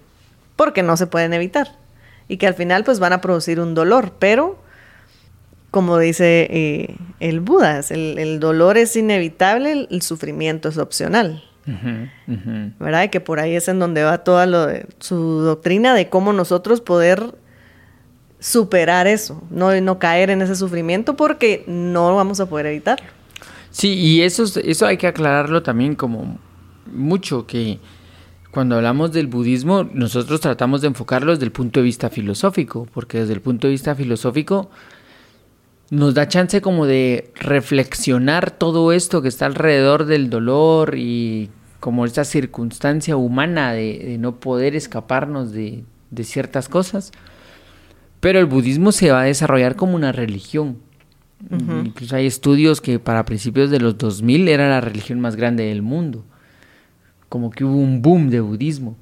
porque 0.56 0.84
no 0.84 0.98
se 0.98 1.08
pueden 1.08 1.34
evitar 1.34 1.78
y 2.28 2.38
que 2.38 2.48
al 2.48 2.54
final 2.54 2.84
pues 2.84 3.00
van 3.00 3.14
a 3.14 3.22
producir 3.22 3.60
un 3.60 3.74
dolor, 3.74 4.14
pero 4.20 4.58
como 5.74 5.98
dice 5.98 6.48
eh, 6.52 6.98
el 7.20 7.40
Buda, 7.40 7.82
el, 7.90 8.20
el, 8.20 8.40
dolor 8.40 8.78
es 8.78 8.96
inevitable, 8.96 9.88
el, 9.90 10.02
sufrimiento 10.04 10.70
es 10.70 10.78
opcional. 10.78 11.44
¿Verdad? 12.78 13.06
Y 13.06 13.10
que 13.10 13.20
por 13.20 13.40
ahí 13.40 13.56
es 13.56 13.68
en 13.68 13.80
donde 13.80 14.04
va 14.04 14.20
toda 14.20 14.46
lo 14.46 14.68
de, 14.68 14.86
su 15.00 15.40
doctrina 15.40 15.96
de 15.96 16.10
cómo 16.10 16.32
nosotros 16.32 16.80
poder 16.80 17.34
superar 18.40 19.08
eso, 19.08 19.42
no, 19.50 19.74
no 19.82 19.98
caer 19.98 20.30
en 20.30 20.44
ese 20.44 20.56
sufrimiento 20.56 21.16
porque 21.16 21.64
no 21.66 22.16
vamos 22.16 22.40
a 22.40 22.46
poder 22.46 22.68
evitarlo. 22.68 23.08
Sí, 23.72 23.96
y 23.96 24.22
eso, 24.22 24.44
eso 24.64 24.86
hay 24.86 24.98
que 24.98 25.08
aclararlo 25.08 25.64
también 25.64 25.96
como 25.96 26.38
mucho, 26.86 27.48
que 27.48 27.80
cuando 28.52 28.76
hablamos 28.76 29.12
del 29.12 29.26
budismo 29.26 29.90
nosotros 29.92 30.40
tratamos 30.40 30.82
de 30.82 30.90
enfocarlo 30.90 31.32
desde 31.32 31.46
el 31.46 31.52
punto 31.52 31.80
de 31.80 31.86
vista 31.86 32.12
filosófico, 32.12 32.88
porque 32.94 33.22
desde 33.22 33.34
el 33.34 33.42
punto 33.42 33.66
de 33.66 33.72
vista 33.72 33.96
filosófico 33.96 34.70
nos 35.90 36.14
da 36.14 36.28
chance 36.28 36.62
como 36.62 36.86
de 36.86 37.32
reflexionar 37.36 38.52
todo 38.52 38.92
esto 38.94 39.22
que 39.22 39.28
está 39.28 39.46
alrededor 39.46 40.06
del 40.06 40.30
dolor 40.30 40.96
y 40.98 41.50
como 41.80 42.06
esta 42.06 42.24
circunstancia 42.24 43.18
humana 43.18 43.74
de, 43.74 44.18
no 44.20 44.40
poder 44.40 44.76
escaparnos 44.76 45.52
de, 45.52 45.84
de 46.12 46.24
ciertas 46.24 46.70
cosas 46.70 47.12
pero 48.24 48.40
el 48.40 48.46
budismo 48.46 48.94
se 48.94 49.12
va 49.12 49.24
a 49.24 49.26
desarrollar 49.26 49.76
como 49.76 49.98
una 49.98 50.14
religión. 50.14 50.78
Incluso 51.84 52.16
hay 52.16 52.26
estudios 52.26 52.80
que 52.80 52.98
para 52.98 53.26
principios 53.26 53.70
de 53.70 53.82
los 53.82 53.98
2000 53.98 54.48
era 54.48 54.70
la 54.70 54.80
religión 54.80 55.20
más 55.20 55.36
grande 55.36 55.66
del 55.66 55.82
mundo. 55.82 56.24
Como 57.28 57.52
que 57.52 57.66
hubo 57.66 57.76
un 57.76 58.02
boom 58.02 58.30
de 58.30 58.40
budismo. 58.40 58.96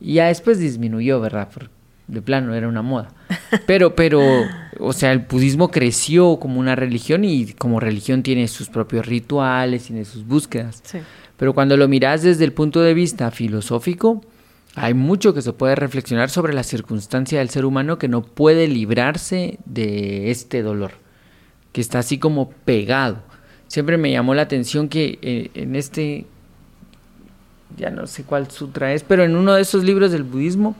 Y 0.00 0.14
ya 0.14 0.26
después 0.26 0.58
disminuyó, 0.58 1.20
¿verdad? 1.20 1.50
De 2.06 2.22
plano, 2.22 2.54
era 2.54 2.68
una 2.68 2.82
moda. 2.82 3.08
Pero, 3.66 3.94
pero, 3.94 4.20
o 4.78 4.92
sea, 4.92 5.12
el 5.12 5.20
budismo 5.20 5.70
creció 5.70 6.38
como 6.38 6.60
una 6.60 6.74
religión 6.74 7.24
y 7.24 7.52
como 7.52 7.80
religión 7.80 8.22
tiene 8.22 8.48
sus 8.48 8.68
propios 8.68 9.06
rituales, 9.06 9.84
tiene 9.84 10.04
sus 10.04 10.26
búsquedas. 10.26 10.82
Pero 11.36 11.54
cuando 11.54 11.76
lo 11.76 11.88
miras 11.88 12.22
desde 12.22 12.44
el 12.44 12.52
punto 12.52 12.80
de 12.80 12.94
vista 12.94 13.30
filosófico, 13.30 14.22
hay 14.76 14.94
mucho 14.94 15.34
que 15.34 15.42
se 15.42 15.52
puede 15.52 15.76
reflexionar 15.76 16.30
sobre 16.30 16.52
la 16.52 16.62
circunstancia 16.62 17.38
del 17.38 17.48
ser 17.48 17.64
humano 17.64 17.98
que 17.98 18.08
no 18.08 18.22
puede 18.22 18.66
librarse 18.68 19.58
de 19.64 20.30
este 20.30 20.62
dolor, 20.62 20.92
que 21.72 21.80
está 21.80 22.00
así 22.00 22.18
como 22.18 22.50
pegado. 22.50 23.22
Siempre 23.68 23.96
me 23.96 24.10
llamó 24.10 24.34
la 24.34 24.42
atención 24.42 24.88
que 24.88 25.18
eh, 25.22 25.50
en 25.54 25.74
este, 25.74 26.26
ya 27.76 27.90
no 27.90 28.06
sé 28.06 28.24
cuál 28.24 28.50
sutra 28.50 28.92
es, 28.92 29.02
pero 29.04 29.24
en 29.24 29.36
uno 29.36 29.54
de 29.54 29.62
esos 29.62 29.84
libros 29.84 30.12
del 30.12 30.24
budismo 30.24 30.76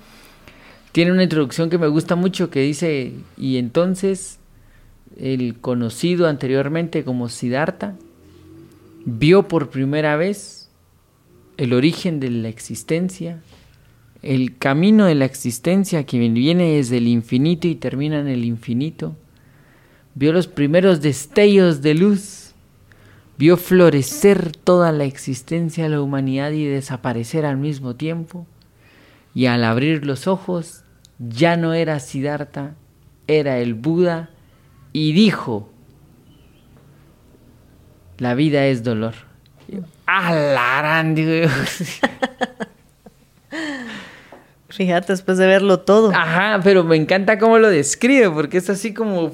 tiene 0.94 1.10
una 1.10 1.24
introducción 1.24 1.70
que 1.70 1.78
me 1.78 1.88
gusta 1.88 2.14
mucho 2.14 2.50
que 2.50 2.60
dice, 2.60 3.12
y 3.36 3.56
entonces 3.58 4.38
el 5.18 5.58
conocido 5.60 6.28
anteriormente 6.28 7.02
como 7.02 7.28
Siddhartha 7.28 7.96
vio 9.04 9.48
por 9.48 9.70
primera 9.70 10.16
vez 10.16 10.70
el 11.56 11.72
origen 11.72 12.20
de 12.20 12.30
la 12.30 12.48
existencia 12.48 13.40
el 14.24 14.56
camino 14.56 15.04
de 15.04 15.14
la 15.14 15.26
existencia 15.26 16.04
que 16.04 16.18
viene 16.18 16.76
desde 16.76 16.96
el 16.96 17.08
infinito 17.08 17.68
y 17.68 17.74
termina 17.74 18.20
en 18.20 18.28
el 18.28 18.46
infinito, 18.46 19.14
vio 20.14 20.32
los 20.32 20.46
primeros 20.46 21.02
destellos 21.02 21.82
de 21.82 21.92
luz, 21.92 22.54
vio 23.36 23.58
florecer 23.58 24.56
toda 24.56 24.92
la 24.92 25.04
existencia 25.04 25.90
la 25.90 26.00
humanidad 26.00 26.52
y 26.52 26.64
desaparecer 26.64 27.44
al 27.44 27.58
mismo 27.58 27.96
tiempo, 27.96 28.46
y 29.34 29.44
al 29.44 29.62
abrir 29.62 30.06
los 30.06 30.26
ojos 30.26 30.83
ya 31.18 31.56
no 31.56 31.74
era 31.74 32.00
Siddhartha, 32.00 32.74
era 33.26 33.58
el 33.58 33.74
Buda, 33.74 34.30
y 34.92 35.12
dijo, 35.12 35.68
la 38.18 38.34
vida 38.34 38.66
es 38.66 38.84
dolor. 38.84 39.14
¡Alarán! 40.06 41.16
Fíjate, 44.68 45.12
después 45.12 45.38
de 45.38 45.46
verlo 45.46 45.80
todo. 45.80 46.10
Ajá, 46.12 46.60
pero 46.62 46.82
me 46.82 46.96
encanta 46.96 47.38
cómo 47.38 47.58
lo 47.58 47.68
describe, 47.68 48.30
porque 48.30 48.58
es 48.58 48.68
así 48.68 48.92
como... 48.92 49.32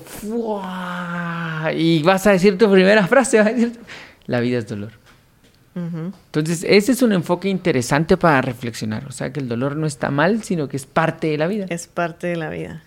Y 1.75 2.03
vas 2.03 2.27
a 2.27 2.33
decir 2.33 2.59
tu 2.59 2.71
primera 2.71 3.07
frase, 3.07 3.73
la 4.27 4.41
vida 4.41 4.59
es 4.59 4.69
dolor. 4.69 5.00
Entonces, 5.75 6.65
ese 6.69 6.93
es 6.93 7.03
un 7.03 7.12
enfoque 7.12 7.49
interesante 7.49 8.17
para 8.17 8.43
reflexionar. 8.43 9.07
O 9.07 9.12
sea, 9.12 9.33
que 9.33 9.41
el 9.41 9.49
dolor 9.49 9.77
no 9.77 9.87
está 9.87 10.11
mal, 10.11 10.43
sino 10.43 10.69
que 10.69 10.77
es 10.77 10.87
parte 10.87 11.29
de 11.29 11.39
la 11.39 11.47
vida. 11.47 11.67
Es 11.69 11.87
parte 11.87 12.27
de 12.27 12.37
la 12.37 12.50
vida. 12.50 12.83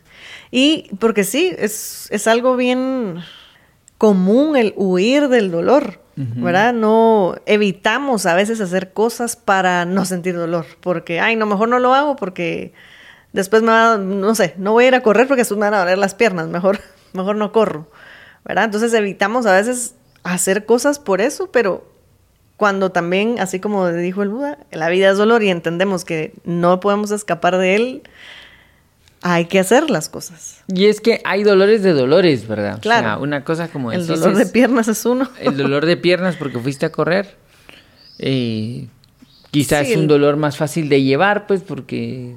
Y 0.51 0.89
porque 0.99 1.23
sí, 1.23 1.53
es, 1.57 2.07
es 2.11 2.27
algo 2.27 2.55
bien 2.55 3.23
común 3.97 4.57
el 4.57 4.73
huir 4.75 5.29
del 5.29 5.49
dolor, 5.49 6.01
¿verdad? 6.15 6.73
No 6.73 7.35
evitamos 7.45 8.25
a 8.25 8.35
veces 8.35 8.59
hacer 8.61 8.91
cosas 8.91 9.35
para 9.35 9.85
no 9.85 10.05
sentir 10.05 10.35
dolor, 10.35 10.65
porque, 10.81 11.19
ay, 11.19 11.35
no, 11.35 11.45
mejor 11.45 11.69
no 11.69 11.79
lo 11.79 11.93
hago 11.93 12.15
porque 12.15 12.73
después 13.31 13.63
me 13.63 13.69
va, 13.69 13.97
no 13.97 14.35
sé, 14.35 14.55
no 14.57 14.73
voy 14.73 14.83
a 14.85 14.87
ir 14.89 14.95
a 14.95 15.01
correr 15.01 15.27
porque 15.27 15.41
después 15.41 15.57
me 15.57 15.65
van 15.67 15.73
a 15.73 15.79
doler 15.79 15.97
las 15.97 16.15
piernas, 16.15 16.49
mejor, 16.49 16.79
mejor 17.13 17.37
no 17.37 17.51
corro, 17.51 17.89
¿verdad? 18.43 18.65
Entonces 18.65 18.93
evitamos 18.93 19.45
a 19.45 19.53
veces 19.53 19.95
hacer 20.23 20.65
cosas 20.65 20.99
por 20.99 21.21
eso, 21.21 21.49
pero 21.51 21.92
cuando 22.57 22.91
también, 22.91 23.37
así 23.39 23.59
como 23.59 23.89
dijo 23.89 24.23
el 24.23 24.29
Buda, 24.29 24.57
la 24.71 24.89
vida 24.89 25.09
es 25.09 25.17
dolor 25.17 25.43
y 25.43 25.49
entendemos 25.49 26.05
que 26.05 26.33
no 26.45 26.79
podemos 26.79 27.11
escapar 27.11 27.57
de 27.57 27.75
él, 27.75 28.03
hay 29.21 29.45
que 29.45 29.59
hacer 29.59 29.89
las 29.89 30.09
cosas. 30.09 30.61
Y 30.67 30.85
es 30.85 31.01
que 31.01 31.21
hay 31.23 31.43
dolores 31.43 31.81
de 31.81 31.93
dolores, 31.93 32.47
¿verdad? 32.47 32.79
Claro. 32.81 33.21
una 33.21 33.43
cosa 33.43 33.69
como 33.69 33.91
El 33.91 34.05
dolor 34.05 34.35
de 34.35 34.45
piernas 34.45 34.87
es 34.87 35.05
uno. 35.05 35.29
El 35.39 35.57
dolor 35.57 35.85
de 35.85 35.97
piernas 35.97 36.35
porque 36.35 36.59
fuiste 36.59 36.85
a 36.85 36.91
correr. 36.91 37.37
Eh, 38.19 38.87
quizás 39.51 39.87
es 39.87 39.97
un 39.97 40.07
dolor 40.07 40.35
más 40.35 40.57
fácil 40.57 40.89
de 40.89 41.01
llevar, 41.01 41.47
pues, 41.47 41.61
porque... 41.61 42.35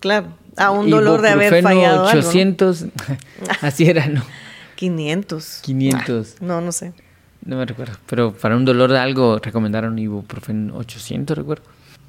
Claro, 0.00 0.28
a 0.56 0.70
un 0.70 0.88
dolor 0.88 1.20
de 1.20 1.28
haber 1.28 1.62
fallado 1.62 2.04
800, 2.06 2.86
así 3.60 3.84
era, 3.84 4.06
¿no? 4.06 4.22
500. 4.76 5.60
500. 5.62 6.36
no, 6.40 6.60
no 6.62 6.72
sé. 6.72 6.94
No 7.44 7.56
me 7.56 7.64
recuerdo, 7.64 7.94
pero 8.06 8.32
para 8.32 8.56
un 8.56 8.64
dolor 8.64 8.90
de 8.92 8.98
algo 8.98 9.38
recomendaron 9.38 9.98
ibuprofeno 9.98 10.76
800, 10.76 11.38
recuerdo. 11.38 11.64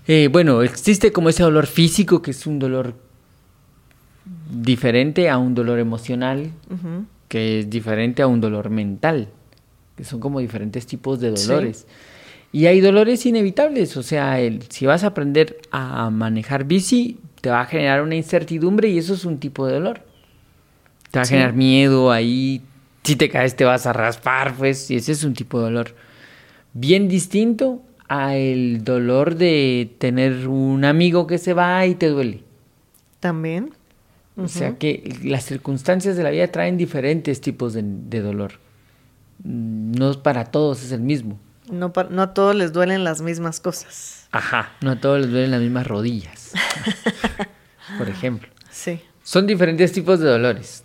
Eh, 0.07 0.29
bueno, 0.31 0.61
existe 0.61 1.11
como 1.11 1.29
ese 1.29 1.43
dolor 1.43 1.67
físico, 1.67 2.21
que 2.21 2.31
es 2.31 2.45
un 2.45 2.59
dolor 2.59 2.95
diferente 4.51 5.29
a 5.29 5.37
un 5.37 5.55
dolor 5.55 5.79
emocional, 5.79 6.51
que 7.27 7.59
es 7.59 7.69
diferente 7.69 8.21
a 8.21 8.27
un 8.27 8.41
dolor 8.41 8.69
mental, 8.69 9.29
que 9.95 10.03
son 10.03 10.19
como 10.19 10.39
diferentes 10.39 10.85
tipos 10.85 11.19
de 11.19 11.31
dolores. 11.31 11.87
Y 12.51 12.65
hay 12.65 12.81
dolores 12.81 13.25
inevitables, 13.25 13.95
o 13.95 14.03
sea, 14.03 14.41
el, 14.41 14.63
si 14.69 14.85
vas 14.85 15.05
a 15.05 15.07
aprender 15.07 15.61
a 15.71 16.09
manejar 16.09 16.65
bici, 16.65 17.17
te 17.39 17.49
va 17.49 17.61
a 17.61 17.65
generar 17.65 18.01
una 18.01 18.15
incertidumbre 18.15 18.89
y 18.89 18.97
eso 18.97 19.13
es 19.13 19.23
un 19.23 19.39
tipo 19.39 19.65
de 19.65 19.75
dolor. 19.75 20.01
Te 21.11 21.19
va 21.19 21.23
a 21.23 21.25
generar 21.25 21.53
miedo 21.53 22.11
ahí, 22.11 22.61
si 23.03 23.15
te 23.15 23.29
caes 23.29 23.55
te 23.55 23.65
vas 23.65 23.85
a 23.85 23.93
raspar, 23.93 24.53
pues, 24.55 24.89
y 24.91 24.95
ese 24.95 25.11
es 25.13 25.23
un 25.23 25.33
tipo 25.33 25.59
de 25.59 25.65
dolor. 25.65 25.95
Bien 26.73 27.07
distinto 27.07 27.81
a 28.07 28.35
el 28.35 28.83
dolor 28.83 29.35
de 29.35 29.95
tener 29.97 30.47
un 30.47 30.85
amigo 30.85 31.27
que 31.27 31.37
se 31.37 31.53
va 31.53 31.85
y 31.85 31.95
te 31.95 32.07
duele. 32.07 32.43
También. 33.19 33.73
O 34.37 34.47
sea 34.47 34.77
que 34.77 35.17
las 35.23 35.45
circunstancias 35.45 36.15
de 36.15 36.23
la 36.23 36.29
vida 36.29 36.47
traen 36.47 36.77
diferentes 36.77 37.41
tipos 37.41 37.73
de, 37.73 38.21
dolor. 38.21 38.53
No 39.43 40.23
para 40.23 40.45
todos 40.45 40.83
es 40.83 40.91
el 40.91 41.01
mismo. 41.01 41.39
No, 41.69 41.93
no 42.09 42.21
a 42.21 42.33
todos 42.33 42.55
les 42.55 42.73
duelen 42.73 43.03
las 43.03 43.21
mismas 43.21 43.59
cosas. 43.59 44.27
Ajá, 44.31 44.71
no 44.81 44.91
a 44.91 44.99
todos 44.99 45.21
les 45.21 45.29
duelen 45.29 45.51
las 45.51 45.61
mismas 45.61 45.85
rodillas. 45.85 46.53
por 47.97 48.09
ejemplo. 48.09 48.49
Sí. 48.69 49.01
Son 49.23 49.45
diferentes 49.45 49.91
tipos 49.91 50.19
de 50.19 50.27
dolores. 50.27 50.83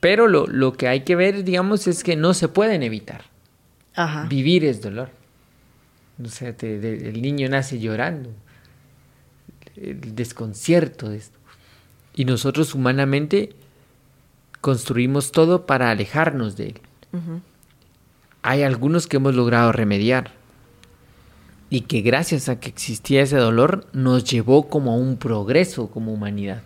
Pero 0.00 0.28
lo, 0.28 0.46
lo, 0.46 0.74
que 0.74 0.88
hay 0.88 1.00
que 1.00 1.16
ver, 1.16 1.44
digamos, 1.44 1.86
es 1.86 2.04
que 2.04 2.16
no 2.16 2.34
se 2.34 2.48
pueden 2.48 2.82
evitar. 2.82 3.24
Ajá. 3.94 4.26
Vivir 4.28 4.64
es 4.64 4.80
dolor. 4.80 5.10
O 6.22 6.28
sea, 6.28 6.54
el 6.60 7.22
niño 7.22 7.48
nace 7.48 7.78
llorando. 7.78 8.30
El 9.76 10.14
desconcierto 10.14 11.08
de 11.08 11.18
esto. 11.18 11.38
Y 12.14 12.24
nosotros 12.24 12.74
humanamente 12.74 13.54
construimos 14.60 15.32
todo 15.32 15.66
para 15.66 15.90
alejarnos 15.90 16.56
de 16.56 16.66
él. 16.68 16.80
Hay 18.42 18.62
algunos 18.62 19.06
que 19.06 19.16
hemos 19.16 19.34
logrado 19.34 19.72
remediar 19.72 20.32
y 21.70 21.82
que 21.82 22.00
gracias 22.00 22.48
a 22.48 22.60
que 22.60 22.68
existía 22.68 23.22
ese 23.22 23.36
dolor 23.36 23.86
nos 23.92 24.24
llevó 24.24 24.68
como 24.68 24.92
a 24.92 24.96
un 24.96 25.16
progreso 25.16 25.90
como 25.90 26.12
humanidad. 26.12 26.62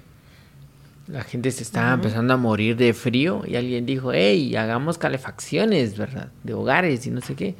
La 1.08 1.22
gente 1.24 1.50
se 1.50 1.62
estaba 1.62 1.94
empezando 1.94 2.34
a 2.34 2.36
morir 2.36 2.76
de 2.76 2.94
frío 2.94 3.42
y 3.46 3.56
alguien 3.56 3.86
dijo, 3.86 4.12
hey, 4.12 4.54
hagamos 4.56 4.98
calefacciones, 4.98 5.96
¿verdad? 5.96 6.30
De 6.44 6.54
hogares 6.54 7.06
y 7.06 7.10
no 7.10 7.20
sé 7.20 7.34
qué. 7.34 7.56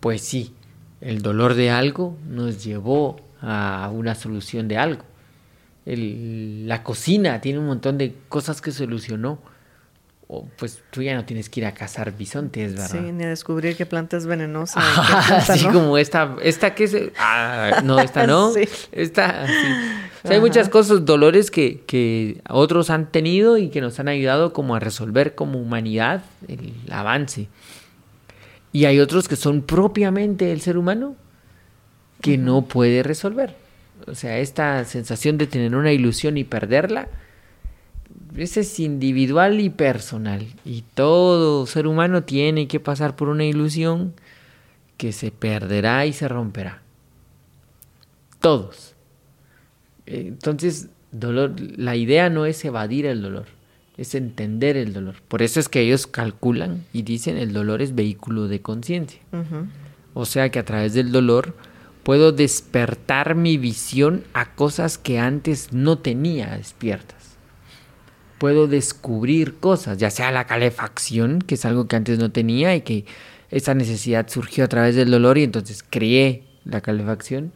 Pues 0.00 0.22
sí, 0.22 0.54
el 1.00 1.22
dolor 1.22 1.54
de 1.54 1.70
algo 1.70 2.16
nos 2.28 2.64
llevó 2.64 3.20
a 3.42 3.90
una 3.92 4.14
solución 4.14 4.68
de 4.68 4.78
algo 4.78 5.04
la 5.86 6.82
cocina 6.82 7.40
tiene 7.40 7.58
un 7.58 7.66
montón 7.66 7.98
de 7.98 8.14
cosas 8.28 8.60
que 8.60 8.70
solucionó. 8.72 9.38
O, 10.32 10.46
pues 10.56 10.80
tú 10.90 11.02
ya 11.02 11.16
no 11.16 11.24
tienes 11.24 11.50
que 11.50 11.58
ir 11.58 11.66
a 11.66 11.74
cazar 11.74 12.16
bisontes, 12.16 12.74
¿verdad? 12.74 12.88
Sí, 12.88 13.12
ni 13.12 13.24
a 13.24 13.28
descubrir 13.28 13.76
qué 13.76 13.84
planta 13.84 14.16
es 14.16 14.26
venenosa. 14.26 14.80
así 15.38 15.66
como 15.66 15.98
esta, 15.98 16.36
esta 16.40 16.72
que 16.72 16.84
es... 16.84 16.96
Ah, 17.18 17.80
no, 17.82 17.98
esta 17.98 18.26
no. 18.28 18.52
Esta, 18.92 19.46
hay 20.24 20.40
muchas 20.40 20.68
cosas, 20.68 21.04
dolores 21.04 21.50
que, 21.50 21.80
que 21.86 22.40
otros 22.48 22.90
han 22.90 23.10
tenido 23.10 23.56
y 23.58 23.68
que 23.68 23.80
nos 23.80 23.98
han 24.00 24.08
ayudado 24.08 24.52
como 24.52 24.74
a 24.74 24.80
resolver 24.80 25.34
como 25.34 25.58
humanidad 25.58 26.22
el 26.48 26.72
avance. 26.90 27.48
Y 28.72 28.84
hay 28.84 29.00
otros 29.00 29.28
que 29.28 29.36
son 29.36 29.62
propiamente 29.62 30.52
el 30.52 30.60
ser 30.60 30.78
humano 30.78 31.16
que 32.20 32.38
no 32.38 32.62
puede 32.62 33.02
resolver. 33.02 33.56
O 34.06 34.14
sea, 34.14 34.38
esta 34.38 34.84
sensación 34.84 35.38
de 35.38 35.46
tener 35.46 35.74
una 35.74 35.92
ilusión 35.92 36.36
y 36.38 36.44
perderla, 36.44 37.08
ese 38.36 38.60
es 38.60 38.80
individual 38.80 39.60
y 39.60 39.70
personal. 39.70 40.46
Y 40.64 40.82
todo 40.94 41.66
ser 41.66 41.86
humano 41.86 42.22
tiene 42.22 42.68
que 42.68 42.80
pasar 42.80 43.16
por 43.16 43.28
una 43.28 43.44
ilusión 43.44 44.14
que 44.96 45.12
se 45.12 45.30
perderá 45.30 46.06
y 46.06 46.12
se 46.12 46.28
romperá. 46.28 46.82
Todos. 48.38 48.89
Entonces, 50.10 50.88
dolor, 51.12 51.54
la 51.76 51.96
idea 51.96 52.30
no 52.30 52.46
es 52.46 52.64
evadir 52.64 53.06
el 53.06 53.22
dolor, 53.22 53.46
es 53.96 54.14
entender 54.14 54.76
el 54.76 54.92
dolor. 54.92 55.16
Por 55.28 55.42
eso 55.42 55.60
es 55.60 55.68
que 55.68 55.80
ellos 55.80 56.06
calculan 56.06 56.84
y 56.92 57.02
dicen 57.02 57.36
el 57.36 57.52
dolor 57.52 57.82
es 57.82 57.94
vehículo 57.94 58.48
de 58.48 58.60
conciencia. 58.60 59.20
O 60.14 60.24
sea 60.26 60.50
que 60.50 60.58
a 60.58 60.64
través 60.64 60.94
del 60.94 61.12
dolor 61.12 61.54
puedo 62.02 62.32
despertar 62.32 63.34
mi 63.34 63.56
visión 63.56 64.24
a 64.32 64.54
cosas 64.54 64.98
que 64.98 65.18
antes 65.18 65.72
no 65.72 65.98
tenía 65.98 66.56
despiertas. 66.56 67.36
Puedo 68.38 68.66
descubrir 68.66 69.56
cosas, 69.56 69.98
ya 69.98 70.10
sea 70.10 70.32
la 70.32 70.46
calefacción, 70.46 71.40
que 71.40 71.56
es 71.56 71.64
algo 71.64 71.86
que 71.86 71.96
antes 71.96 72.18
no 72.18 72.30
tenía 72.30 72.74
y 72.74 72.80
que 72.80 73.04
esa 73.50 73.74
necesidad 73.74 74.28
surgió 74.28 74.64
a 74.64 74.68
través 74.68 74.96
del 74.96 75.10
dolor 75.10 75.36
y 75.36 75.42
entonces 75.42 75.84
creé 75.88 76.44
la 76.64 76.80
calefacción. 76.80 77.52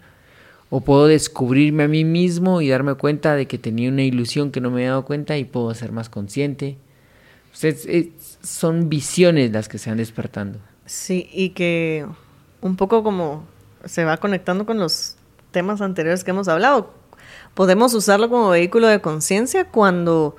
O 0.71 0.81
puedo 0.81 1.07
descubrirme 1.07 1.85
a 1.85 1.89
mí 1.89 2.05
mismo 2.05 2.61
y 2.61 2.69
darme 2.69 2.95
cuenta 2.95 3.37
de 3.37 3.47
que 3.47 3.59
tenía 3.59 3.89
una 3.89 4.03
ilusión 4.03 4.51
que 4.51 4.61
no 4.61 4.71
me 4.71 4.77
había 4.77 4.91
dado 4.91 5.05
cuenta 5.05 5.37
y 5.37 5.45
puedo 5.45 5.73
ser 5.75 5.93
más 5.93 6.09
consciente. 6.09 6.79
son 8.43 8.89
visiones 8.89 9.53
las 9.53 9.69
que 9.69 9.79
se 9.79 9.91
van 9.91 9.99
despertando. 9.99 10.59
Sí, 10.87 11.29
y 11.33 11.51
que 11.51 12.07
un 12.61 12.77
poco 12.77 13.03
como 13.03 13.45
se 13.85 14.05
va 14.05 14.17
conectando 14.17 14.67
con 14.67 14.79
los 14.79 15.17
temas 15.51 15.81
anteriores 15.81 16.25
que 16.25 16.31
hemos 16.31 16.49
hablado. 16.49 16.93
Podemos 17.55 17.95
usarlo 17.95 18.29
como 18.29 18.51
vehículo 18.51 18.89
de 18.89 19.01
conciencia 19.01 19.67
cuando 19.67 20.37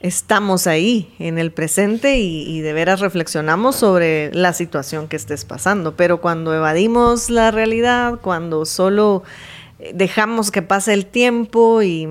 estamos 0.00 0.66
ahí 0.66 1.14
en 1.18 1.38
el 1.38 1.52
presente 1.52 2.18
y, 2.18 2.60
de 2.60 2.72
veras 2.72 3.00
reflexionamos 3.00 3.76
sobre 3.76 4.32
la 4.32 4.52
situación 4.52 5.08
que 5.08 5.16
estés 5.16 5.44
pasando. 5.44 5.96
Pero 5.96 6.20
cuando 6.20 6.54
evadimos 6.54 7.30
la 7.30 7.50
realidad, 7.50 8.20
cuando 8.20 8.64
solo 8.64 9.22
dejamos 9.94 10.50
que 10.50 10.62
pase 10.62 10.92
el 10.92 11.06
tiempo 11.06 11.82
y, 11.82 12.08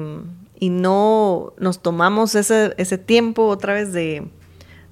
y 0.59 0.69
no 0.69 1.53
nos 1.57 1.81
tomamos 1.81 2.35
ese, 2.35 2.73
ese 2.77 2.97
tiempo 2.97 3.47
otra 3.47 3.73
vez 3.73 3.93
de 3.93 4.23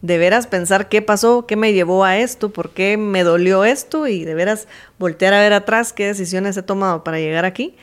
de 0.06 0.20
veras 0.20 0.46
pensar 0.46 0.88
qué 0.88 1.02
pasó, 1.02 1.48
qué 1.48 1.56
me 1.56 1.74
llevó 1.74 2.04
a 2.04 2.18
esto, 2.18 2.52
por 2.52 2.70
qué 2.72 2.96
me 2.96 3.24
dolió 3.24 3.66
esto 3.66 4.08
y 4.08 4.24
de 4.24 4.36
veras 4.36 4.68
voltear 5.00 5.34
a 5.34 5.40
ver 5.40 5.54
atrás 5.54 5.94
qué 5.94 6.06
decisiones 6.06 6.56
he 6.58 6.62
tomado 6.62 7.04
para 7.04 7.18
llegar 7.18 7.44
aquí, 7.44 7.76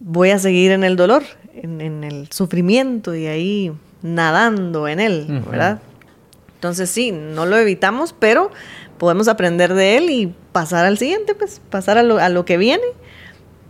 voy 0.00 0.30
a 0.30 0.38
seguir 0.38 0.70
en 0.72 0.84
el 0.84 0.96
dolor, 0.96 1.22
en, 1.54 2.04
el 2.04 2.30
sufrimiento 2.30 3.14
y 3.14 3.26
ahí 3.26 3.72
nadando 4.04 4.86
en 4.86 5.00
él, 5.00 5.42
¿verdad? 5.50 5.80
Entonces 6.56 6.90
sí, 6.90 7.10
no 7.10 7.46
lo 7.46 7.56
evitamos, 7.56 8.14
pero 8.16 8.50
podemos 8.98 9.28
aprender 9.28 9.74
de 9.74 9.96
él 9.96 10.10
y 10.10 10.34
pasar 10.52 10.84
al 10.84 10.98
siguiente, 10.98 11.34
pues 11.34 11.60
pasar 11.70 11.96
a 11.96 12.02
lo, 12.02 12.18
a 12.18 12.28
lo 12.28 12.44
que 12.44 12.58
viene. 12.58 12.84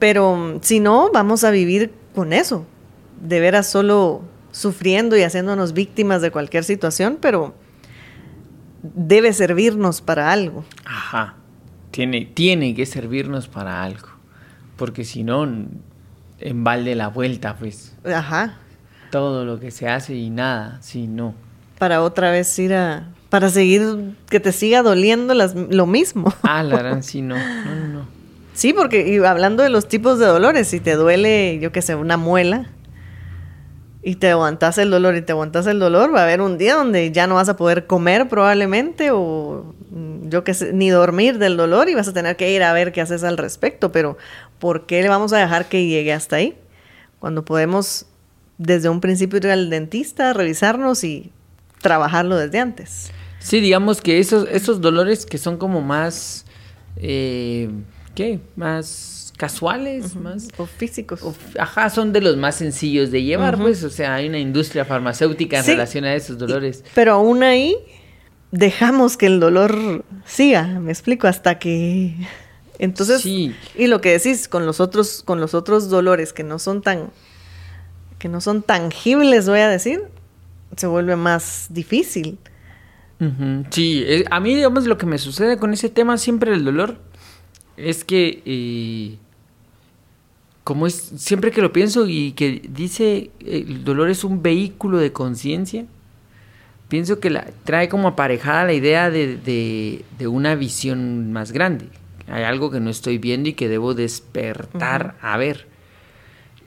Pero 0.01 0.59
si 0.61 0.81
no, 0.81 1.11
vamos 1.13 1.45
a 1.45 1.51
vivir 1.51 1.93
con 2.15 2.33
eso. 2.33 2.67
De 3.23 3.39
veras 3.39 3.71
solo 3.71 4.23
sufriendo 4.51 5.17
y 5.17 5.23
haciéndonos 5.23 5.73
víctimas 5.73 6.21
de 6.21 6.33
cualquier 6.33 6.65
situación, 6.65 7.19
pero 7.21 7.55
debe 8.83 9.33
servirnos 9.33 10.01
para 10.01 10.33
algo. 10.33 10.65
Ajá. 10.85 11.37
tiene, 11.93 12.27
tiene 12.27 12.75
que 12.75 12.87
servirnos 12.87 13.47
para 13.47 13.85
algo. 13.85 14.09
Porque 14.77 15.05
si 15.05 15.23
no, 15.23 15.45
en 15.45 16.65
balde 16.65 16.97
la 16.97 17.07
vuelta, 17.07 17.57
pues. 17.57 17.97
Ajá. 18.05 18.59
Todo 19.15 19.45
lo 19.45 19.61
que 19.61 19.71
se 19.71 19.89
hace 19.89 20.17
y 20.17 20.29
nada, 20.29 20.79
si 20.83 21.07
no. 21.07 21.37
Para 21.79 22.03
otra 22.03 22.33
vez 22.33 22.59
ir 22.59 22.75
a. 22.75 23.13
Para 23.29 23.49
seguir, 23.49 24.17
que 24.29 24.41
te 24.41 24.51
siga 24.51 24.83
doliendo 24.83 25.35
las, 25.35 25.55
lo 25.55 25.87
mismo. 25.87 26.35
Ah, 26.43 26.65
la 26.65 26.79
gran, 26.79 27.05
sí, 27.05 27.23
no. 27.23 27.37
No, 27.37 27.75
no, 27.77 27.87
no. 27.87 28.07
Sí, 28.55 28.73
porque 28.73 29.07
y 29.07 29.25
hablando 29.25 29.63
de 29.63 29.69
los 29.69 29.87
tipos 29.87 30.19
de 30.19 30.27
dolores, 30.27 30.67
si 30.67 30.81
te 30.81 30.97
duele, 30.97 31.61
yo 31.61 31.71
qué 31.71 31.81
sé, 31.81 31.95
una 31.95 32.17
muela, 32.17 32.71
y 34.03 34.17
te 34.17 34.31
aguantas 34.31 34.79
el 34.79 34.91
dolor 34.91 35.15
y 35.15 35.23
te 35.23 35.31
aguantas 35.31 35.69
el 35.69 35.79
dolor, 35.79 36.13
va 36.13 36.23
a 36.23 36.25
haber 36.25 36.41
un 36.41 36.59
día 36.59 36.75
donde 36.75 37.13
ya 37.13 37.29
no 37.29 37.37
vas 37.37 37.49
a 37.49 37.55
poder 37.55 37.87
comer 37.87 38.29
probablemente 38.29 39.13
o 39.13 39.77
mm, 39.91 40.29
yo 40.29 40.43
qué 40.43 40.55
sé, 40.55 40.73
ni 40.73 40.91
dormir 40.91 41.39
del 41.39 41.57
dolor 41.57 41.89
y 41.89 41.95
vas 41.95 42.09
a 42.09 42.13
tener 42.13 42.35
que 42.35 42.51
ir 42.51 42.65
a 42.65 42.73
ver 42.73 42.91
qué 42.91 43.01
haces 43.01 43.23
al 43.23 43.39
respecto, 43.39 43.93
pero 43.93 44.19
¿por 44.59 44.87
qué 44.87 45.03
le 45.03 45.09
vamos 45.09 45.33
a 45.33 45.39
dejar 45.39 45.67
que 45.67 45.87
llegue 45.87 46.13
hasta 46.13 46.35
ahí? 46.35 46.59
Cuando 47.21 47.45
podemos 47.45 48.07
desde 48.59 48.89
un 48.89 49.01
principio 49.01 49.39
ir 49.39 49.49
al 49.49 49.71
dentista, 49.71 50.33
revisarnos 50.33 51.05
y 51.05 51.33
trabajarlo 51.81 52.37
desde 52.37 52.61
antes. 52.61 53.11
Sí, 53.39 53.61
digamos 53.61 54.01
que 54.01 54.19
esos, 54.19 54.49
esos 54.51 54.81
dolores 54.81 55.27
que 55.27 55.39
son 55.39 55.59
como 55.59 55.83
más... 55.83 56.47
Eh, 56.97 57.69
¿qué? 58.15 58.41
Más 58.57 59.33
casuales, 59.37 60.15
más... 60.15 60.49
O 60.57 60.67
físicos. 60.67 61.21
ajá, 61.59 61.91
son 61.91 62.13
de 62.13 62.21
los 62.21 62.37
más 62.37 62.55
sencillos 62.55 63.11
de 63.11 63.23
llevar, 63.23 63.59
pues, 63.59 63.83
o 63.83 63.91
sea, 63.91 64.15
hay 64.15 64.29
una 64.29 64.39
industria 64.39 64.85
farmacéutica 64.85 65.59
en 65.59 65.67
relación 65.67 66.05
a 66.05 66.15
esos 66.15 66.39
dolores. 66.39 66.85
pero 66.95 67.15
aún 67.15 67.43
ahí 67.43 67.77
dejamos 68.53 69.17
que 69.17 69.27
el 69.27 69.41
dolor 69.41 70.05
siga, 70.25 70.63
me 70.81 70.93
explico, 70.93 71.27
hasta 71.27 71.59
que... 71.59 72.15
Entonces, 72.79 73.21
sí. 73.21 73.55
y 73.77 73.87
lo 73.87 74.01
que 74.01 74.11
decís 74.11 74.49
con 74.49 74.67
los 74.67 74.81
otros, 74.81 75.23
con 75.25 75.41
los 75.41 75.55
otros 75.55 75.91
dolores 75.91 76.33
que 76.33 76.43
no 76.43 76.59
son 76.59 76.83
tan, 76.83 77.11
que 78.25 78.31
no 78.31 78.41
son 78.41 78.63
tangibles, 78.63 79.47
voy 79.47 79.59
a 79.59 79.69
decir, 79.69 80.01
se 80.77 80.87
vuelve 80.87 81.15
más 81.15 81.67
difícil. 81.69 82.39
Sí, 83.69 84.03
eh, 84.07 84.25
a 84.31 84.41
mí, 84.41 84.55
digamos, 84.55 84.87
lo 84.87 84.97
que 84.97 85.05
me 85.05 85.19
sucede 85.19 85.59
con 85.59 85.75
ese 85.75 85.91
tema 85.91 86.17
siempre 86.17 86.55
el 86.55 86.65
dolor 86.65 86.97
es 87.77 88.03
que, 88.03 88.43
eh, 88.47 89.19
como 90.65 90.87
es, 90.87 90.95
siempre 90.95 91.51
que 91.51 91.61
lo 91.61 91.71
pienso 91.75 92.09
y 92.09 92.33
que 92.33 92.63
dice 92.67 93.31
el 93.41 93.85
dolor 93.85 94.09
es 94.09 94.25
un 94.25 94.43
vehículo 94.43 94.97
de 94.97 95.13
conciencia, 95.13 95.85
pienso 96.89 97.21
que 97.21 97.29
la, 97.29 97.49
trae 97.65 97.91
como 97.91 98.09
aparejada 98.09 98.65
la 98.65 98.73
idea 98.73 99.11
de, 99.11 100.03
una 100.21 100.55
visión 100.55 101.31
más 101.31 101.53
grande. 101.53 101.89
Hay 102.29 102.45
algo 102.45 102.71
que 102.71 102.81
no 102.81 102.89
estoy 102.89 103.19
viendo 103.19 103.51
y 103.51 103.53
que 103.53 103.69
debo 103.69 103.93
despertar 103.93 105.15
a 105.21 105.37
ver. 105.37 105.67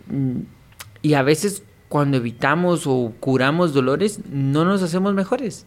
Mm, 0.05 0.41
y 1.07 1.13
a 1.13 1.23
veces 1.23 1.63
cuando 1.87 2.17
evitamos 2.17 2.85
o 2.85 3.13
curamos 3.19 3.73
dolores, 3.73 4.19
no 4.29 4.65
nos 4.65 4.83
hacemos 4.83 5.13
mejores. 5.13 5.65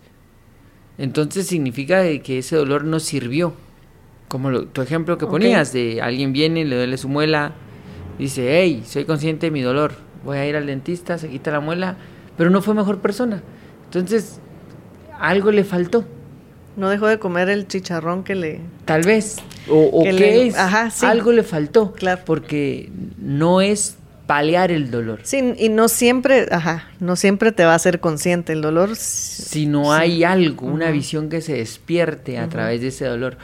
Entonces 0.99 1.47
significa 1.47 2.03
que 2.19 2.39
ese 2.39 2.57
dolor 2.57 2.85
no 2.85 3.01
sirvió 3.01 3.55
como 4.29 4.63
tu 4.67 4.83
ejemplo 4.83 5.17
que 5.17 5.27
ponías, 5.27 5.73
de 5.73 6.03
alguien 6.03 6.33
viene, 6.33 6.65
le 6.67 6.77
duele 6.77 6.97
su 6.99 7.09
muela, 7.09 7.53
dice, 8.19 8.61
hey, 8.61 8.85
soy 8.87 9.05
consciente 9.07 9.47
de 9.47 9.51
mi 9.51 9.63
dolor, 9.63 9.95
voy 10.25 10.37
a 10.37 10.47
ir 10.47 10.57
al 10.57 10.67
dentista, 10.67 11.17
se 11.17 11.31
quita 11.31 11.51
la 11.51 11.59
muela, 11.61 11.97
pero 12.37 12.51
no 12.51 12.61
fue 12.61 12.75
mejor 12.75 12.99
persona. 13.01 13.43
Entonces, 13.87 14.41
algo 15.19 15.51
le 15.51 15.65
faltó. 15.65 16.05
No 16.77 16.91
dejó 16.91 17.09
de 17.09 17.19
comer 17.19 17.49
el 17.49 17.67
chicharrón 17.67 18.23
que 18.23 18.37
le... 18.37 18.61
Tal 18.85 19.03
vez. 19.03 19.39
O, 19.69 20.05
qué 20.05 20.47
es. 20.47 20.57
Ajá, 20.57 20.91
sí. 20.91 21.05
Algo 21.05 21.33
le 21.33 21.43
faltó. 21.43 21.93
Claro. 21.93 22.23
Porque 22.25 22.93
no 23.19 23.61
es 23.61 23.99
paliar 24.31 24.71
el 24.71 24.93
dolor. 24.93 25.19
Sí, 25.25 25.55
y 25.59 25.71
no 25.71 25.89
siempre, 25.89 26.47
ajá, 26.53 26.89
no 27.01 27.17
siempre 27.17 27.51
te 27.51 27.65
va 27.65 27.75
a 27.75 27.79
ser 27.81 27.99
consciente 27.99 28.53
el 28.53 28.63
dolor. 28.63 28.95
Si 28.95 29.67
no 29.67 29.93
hay 29.93 30.23
algo, 30.23 30.69
una 30.69 30.93
visión 30.93 31.29
que 31.29 31.41
se 31.41 31.55
despierte 31.55 32.39
a 32.39 32.49
través 32.49 32.81
de 32.81 32.89
ese 32.89 33.07
dolor 33.07 33.39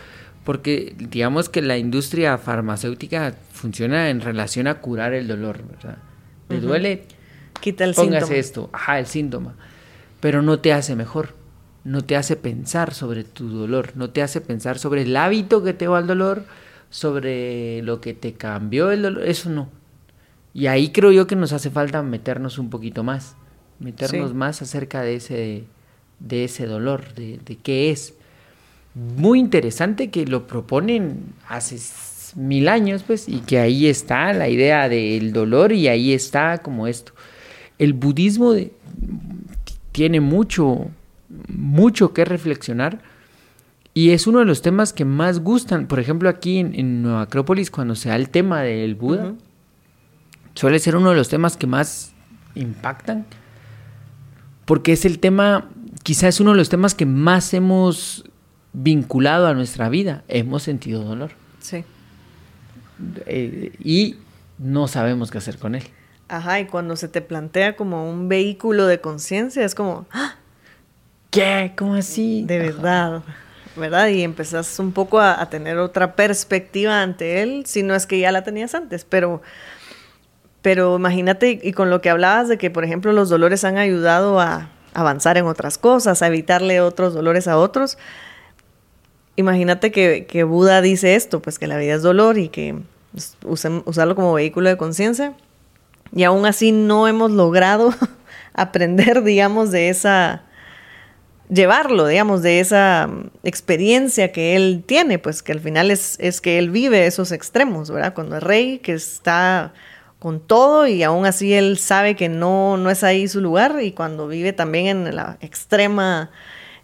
porque 0.45 0.95
digamos 0.97 1.49
que 1.49 1.61
la 1.61 1.77
industria 1.77 2.39
farmacéutica 2.39 3.35
funciona 3.53 4.11
en 4.11 4.21
relación 4.21 4.69
a 4.69 4.77
curar 4.77 5.13
el 5.13 5.27
dolor, 5.27 5.59
¿verdad? 5.67 5.99
¿Te 6.47 6.61
duele? 6.61 7.03
Quita 7.61 7.83
el 7.83 7.93
Póngase 7.93 8.39
esto, 8.39 8.71
ajá, 8.73 9.01
el 9.01 9.07
síntoma. 9.07 9.57
Pero 10.21 10.41
no 10.43 10.61
te 10.61 10.73
hace 10.73 10.95
mejor, 10.95 11.35
no 11.83 12.03
te 12.03 12.15
hace 12.15 12.37
pensar 12.37 12.95
sobre 12.95 13.25
tu 13.25 13.49
dolor, 13.49 13.91
no 13.97 14.11
te 14.11 14.23
hace 14.23 14.41
pensar 14.41 14.79
sobre 14.79 15.03
el 15.03 15.17
hábito 15.17 15.65
que 15.65 15.73
te 15.73 15.89
va 15.89 15.99
al 15.99 16.07
dolor, 16.07 16.45
sobre 16.91 17.83
lo 17.83 18.01
que 18.01 18.15
te 18.15 18.35
cambió 18.35 18.93
el 18.93 19.03
dolor, 19.03 19.27
eso 19.27 19.51
no. 19.51 19.69
Y 20.57 20.69
ahí 20.69 20.89
creo 20.89 21.13
yo 21.13 21.27
que 21.27 21.37
nos 21.37 21.53
hace 21.53 21.69
falta 21.69 22.03
meternos 22.03 22.59
un 22.59 22.71
poquito 22.71 23.05
más, 23.05 23.37
meternos 23.79 24.33
más 24.33 24.63
acerca 24.63 25.03
de 25.03 25.17
ese, 25.17 25.65
de 26.19 26.45
ese 26.45 26.65
dolor, 26.65 27.13
de, 27.13 27.39
de 27.45 27.57
qué 27.57 27.91
es 27.91 28.15
muy 28.95 29.39
interesante 29.39 30.09
que 30.09 30.25
lo 30.25 30.47
proponen 30.47 31.35
hace 31.47 31.77
mil 32.37 32.71
años, 32.71 33.03
pues, 33.07 33.29
y 33.29 33.41
que 33.41 33.59
ahí 33.59 33.87
está 33.87 34.33
la 34.33 34.49
idea 34.49 34.89
del 34.89 35.35
dolor 35.35 35.73
y 35.73 35.89
ahí 35.89 36.15
está 36.15 36.57
como 36.57 36.87
esto. 36.87 37.13
El 37.79 37.93
budismo 37.93 38.55
tiene 39.93 40.21
mucho, 40.21 40.89
mucho 41.49 42.15
que 42.15 42.25
reflexionar 42.25 43.03
y 43.93 44.13
es 44.13 44.27
uno 44.27 44.39
de 44.39 44.47
los 44.47 44.63
temas 44.63 44.95
que 44.95 45.05
más 45.05 45.41
gustan. 45.41 45.87
Por 45.87 46.01
ejemplo, 46.01 46.31
aquí 46.31 46.61
en, 46.61 47.03
Nueva 47.03 47.21
Acrópolis, 47.21 47.71
cuando 47.71 47.95
se 47.95 48.09
da 48.09 48.17
el 48.17 48.31
tema 48.31 48.63
del 48.63 48.95
Buda, 48.95 49.35
suele 50.57 50.81
ser 50.81 50.97
uno 50.97 51.11
de 51.11 51.17
los 51.17 51.29
temas 51.29 51.57
que 51.57 51.69
más 51.69 52.13
impactan 52.57 53.25
porque 54.67 54.93
es 54.93 55.05
el 55.05 55.21
tema, 55.21 55.69
quizás 56.03 56.35
es 56.35 56.41
uno 56.41 56.51
de 56.51 56.59
los 56.59 56.69
temas 56.69 56.95
que 56.95 57.07
más 57.07 57.55
hemos 57.55 58.25
vinculado 58.73 59.47
a 59.47 59.55
nuestra 59.55 59.89
vida, 59.89 60.25
hemos 60.29 60.65
sentido 60.65 61.03
dolor. 61.03 61.31
Sí. 61.61 61.85
Eh, 63.27 63.73
y 63.83 64.17
no 64.59 64.89
sabemos 64.89 65.31
qué 65.31 65.39
hacer 65.39 65.59
con 65.59 65.77
él. 65.77 65.85
Ajá, 66.29 66.59
y 66.59 66.67
cuando 66.67 66.97
se 66.97 67.07
te 67.07 67.23
plantea 67.23 67.77
como 67.77 68.11
un 68.11 68.29
vehículo 68.29 68.87
de 68.87 69.01
conciencia, 69.01 69.65
es 69.65 69.77
como, 69.77 70.07
¡Ah! 70.11 70.35
¿qué? 71.31 71.73
¿Cómo 71.77 71.95
así? 71.95 72.43
De 72.45 72.59
verdad, 72.59 73.23
¿verdad? 73.77 74.09
Y 74.09 74.25
empezás 74.25 74.81
un 74.81 74.91
poco 74.91 75.21
a, 75.21 75.49
tener 75.49 75.79
otra 75.79 76.17
perspectiva 76.17 77.03
ante 77.03 77.43
él, 77.43 77.67
si 77.67 77.85
no 77.85 77.95
es 77.95 78.07
que 78.07 78.19
ya 78.19 78.33
la 78.33 78.43
tenías 78.43 78.75
antes, 78.75 79.05
pero, 79.05 79.43
pero 80.63 80.97
imagínate, 80.97 81.61
y 81.63 81.73
con 81.73 81.91
lo 81.91 82.01
que 82.01 82.11
hablabas 82.11 82.49
de 82.49 82.59
que, 82.59 82.71
por 82.71 82.85
ejemplo, 82.85 83.13
los 83.13 83.29
dolores 83.29 83.65
han 83.65 83.79
ayudado 83.79 84.41
a 84.41 84.71
avanzar 84.95 85.37
en 85.37 85.47
otras 85.47 85.79
cosas, 85.79 86.23
a 86.23 86.27
evitarle 86.27 86.81
otros 86.81 87.15
dolores 87.15 87.49
a 87.49 87.59
otros, 87.59 87.99
imagínate 89.37 89.93
que, 89.93 90.45
Buda 90.45 90.81
dice 90.81 91.15
esto, 91.15 91.41
pues 91.41 91.59
que 91.59 91.67
la 91.67 91.77
vida 91.77 91.95
es 91.95 92.03
dolor 92.03 92.39
y 92.39 92.49
que 92.49 92.77
usarlo 93.45 94.15
como 94.15 94.33
vehículo 94.35 94.69
de 94.69 94.77
conciencia. 94.77 95.35
Y 96.15 96.25
aún 96.25 96.47
así 96.47 96.73
no 96.73 97.09
hemos 97.09 97.31
logrado 97.31 97.95
aprender, 98.55 99.23
digamos, 99.23 99.71
de 99.71 99.91
esa, 99.91 100.43
llevarlo, 101.49 102.07
digamos, 102.07 102.43
de 102.43 102.61
esa 102.61 103.09
mm, 103.09 103.31
experiencia 103.45 104.33
que 104.33 104.57
él 104.57 104.83
tiene, 104.87 105.19
pues 105.19 105.43
que 105.43 105.53
al 105.53 105.61
final 105.61 105.91
es, 105.91 106.17
es 106.21 106.41
que 106.41 106.59
él 106.59 106.71
vive 106.71 107.07
esos 107.07 107.33
extremos, 107.33 107.91
¿verdad? 107.91 108.15
Cuando 108.15 108.37
es 108.37 108.43
rey, 108.43 108.79
que 108.79 108.93
está 108.93 109.73
con 110.27 110.41
todo 110.41 110.89
y 110.89 111.05
aún 111.05 111.25
así 111.25 111.55
él 111.55 111.79
sabe 111.79 112.17
que 112.17 112.29
no, 112.29 112.77
no 112.77 112.91
es 112.91 113.05
ahí 113.05 113.29
su 113.29 113.41
lugar 113.41 113.77
y 113.81 113.93
cuando 113.93 114.27
vive 114.27 114.53
también 114.53 115.07
en 115.07 115.15
la 115.15 115.39
extrema 115.41 116.33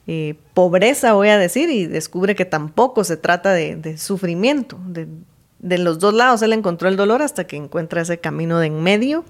eh, 0.06 0.36
pobreza, 0.54 1.14
voy 1.14 1.26
a 1.26 1.38
decir, 1.38 1.68
y 1.68 1.86
descubre 1.86 2.36
que 2.36 2.44
tampoco 2.44 3.02
se 3.02 3.16
trata 3.16 3.52
de, 3.52 3.98
sufrimiento. 3.98 4.78
De, 4.86 5.08
de, 5.58 5.78
los 5.78 5.98
dos 5.98 6.14
lados 6.14 6.40
él 6.42 6.52
encontró 6.52 6.88
el 6.88 6.94
dolor 6.94 7.20
hasta 7.20 7.42
que 7.42 7.56
encuentra 7.56 8.02
ese 8.02 8.18
camino 8.18 8.60
de 8.60 8.68
en 8.68 8.80
medio. 8.80 9.24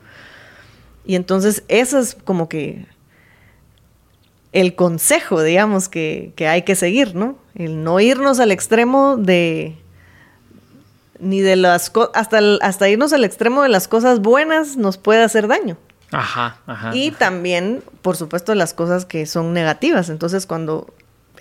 Y 1.06 1.14
entonces 1.14 1.64
eso 1.68 1.98
es 1.98 2.14
como 2.14 2.50
que 2.50 2.84
el 4.52 4.74
consejo, 4.74 5.42
digamos, 5.42 5.88
que, 5.88 6.34
que 6.36 6.48
hay 6.48 6.64
que 6.64 6.74
seguir, 6.74 7.14
¿no? 7.14 7.38
El 7.54 7.82
no 7.82 7.98
irnos 7.98 8.40
al 8.40 8.52
extremo 8.52 9.16
de, 9.16 9.81
ni 11.22 11.40
de 11.40 11.56
las 11.56 11.92
hasta, 12.14 12.40
hasta 12.60 12.88
irnos 12.88 13.12
al 13.12 13.24
extremo 13.24 13.62
de 13.62 13.68
las 13.68 13.88
cosas 13.88 14.20
buenas 14.20 14.76
nos 14.76 14.98
puede 14.98 15.22
hacer 15.22 15.46
daño. 15.46 15.78
Ajá, 16.10 16.58
ajá. 16.66 16.90
Y 16.94 17.12
también, 17.12 17.82
por 18.02 18.16
supuesto, 18.16 18.54
las 18.54 18.74
cosas 18.74 19.06
que 19.06 19.24
son 19.24 19.54
negativas. 19.54 20.10
Entonces, 20.10 20.46
cuando 20.46 20.92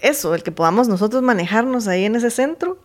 eso, 0.02 0.34
el 0.34 0.44
que 0.44 0.52
podamos 0.52 0.88
nosotros 0.88 1.22
manejarnos 1.24 1.88
ahí 1.88 2.06
en 2.06 2.15
ese 2.15 2.30
centro, 2.30 2.78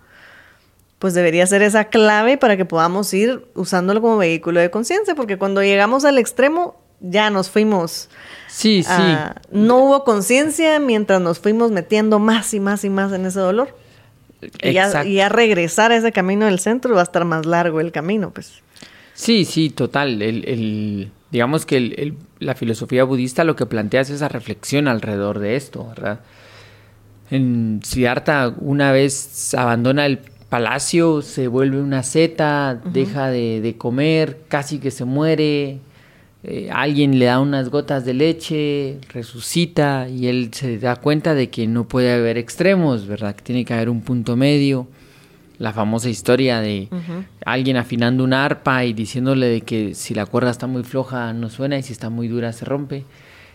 pues 0.99 1.15
debería 1.15 1.47
ser 1.47 1.63
esa 1.63 1.85
clave 1.85 2.39
para 2.39 2.57
que 2.57 2.65
podamos 2.65 3.13
ir 3.15 3.47
usándolo 3.55 4.01
como 4.01 4.17
vehículo 4.17 4.59
de 4.61 4.71
conciencia, 4.71 5.15
porque 5.15 5.39
cuando 5.39 5.63
llegamos 5.63 6.05
al 6.05 6.19
extremo 6.19 6.81
ya 7.01 7.29
nos 7.31 7.51
fuimos. 7.51 8.09
Sí, 8.49 8.83
sí. 8.83 9.17
No 9.51 9.79
hubo 9.79 10.05
conciencia 10.05 10.81
mientras 10.81 11.21
nos 11.21 11.39
fuimos 11.39 11.71
metiendo 11.71 12.19
más 12.19 12.55
y 12.55 12.61
más 12.61 12.85
y 12.85 12.91
más 12.91 13.13
en 13.13 13.27
ese 13.27 13.41
dolor. 13.41 13.77
Y 14.63 14.73
ya, 14.73 15.29
regresar 15.29 15.93
a 15.93 15.97
ese 15.97 16.13
camino 16.13 16.47
del 16.47 16.59
centro 16.59 16.95
va 16.95 17.01
a 17.01 17.05
estar 17.05 17.25
más 17.25 17.47
largo 17.47 17.81
el 17.81 17.93
camino, 17.93 18.31
pues. 18.31 18.63
Sí, 19.15 19.45
sí, 19.45 19.71
total. 19.71 20.21
El, 20.21 21.11
digamos 21.31 21.65
que 21.65 22.15
la 22.39 22.55
filosofía 22.55 23.05
budista 23.05 23.45
lo 23.45 23.57
que 23.57 23.67
plantea 23.67 24.03
es 24.03 24.11
esa 24.11 24.29
reflexión 24.29 24.89
alrededor 24.89 25.39
de 25.39 25.57
esto, 25.57 25.89
¿verdad? 25.89 26.21
En 27.31 27.81
Siddhartha 27.83 28.55
una 28.61 28.93
vez 28.93 29.55
abandona 29.55 30.07
el 30.07 30.21
palacio, 30.49 31.23
se 31.23 31.49
vuelve 31.49 31.81
una 31.81 32.03
seta, 32.03 32.81
deja 32.93 33.29
de, 33.31 33.75
comer, 33.77 34.43
casi 34.49 34.79
que 34.79 34.91
se 34.91 35.05
muere, 35.05 35.81
eh, 36.49 36.71
alguien 36.73 37.19
le 37.19 37.25
da 37.25 37.41
unas 37.41 37.71
gotas 37.71 38.05
de 38.05 38.15
leche, 38.15 39.01
resucita 39.09 40.09
y 40.09 40.29
él 40.29 40.51
se 40.53 40.79
da 40.79 40.95
cuenta 40.95 41.35
de 41.35 41.51
que 41.51 41.67
no 41.67 41.89
puede 41.89 42.13
haber 42.13 42.39
extremos, 42.39 43.09
¿verdad? 43.09 43.35
Que 43.35 43.43
tiene 43.43 43.65
que 43.65 43.75
haber 43.75 43.89
un 43.89 44.01
punto 44.01 44.37
medio. 44.37 44.87
La 45.59 45.73
famosa 45.73 46.09
historia 46.09 46.61
de 46.61 46.89
alguien 47.45 47.79
afinando 47.79 48.23
una 48.23 48.45
arpa 48.45 48.85
y 48.85 48.93
diciéndole 48.93 49.47
de 49.47 49.63
que 49.63 49.95
si 49.97 50.15
la 50.15 50.27
cuerda 50.27 50.51
está 50.51 50.69
muy 50.69 50.85
floja 50.85 51.33
no 51.33 51.49
suena 51.49 51.79
y 51.79 51.83
si 51.83 51.93
está 51.93 52.11
muy 52.11 52.29
dura 52.29 52.53
se 52.53 52.65
rompe. 52.65 53.05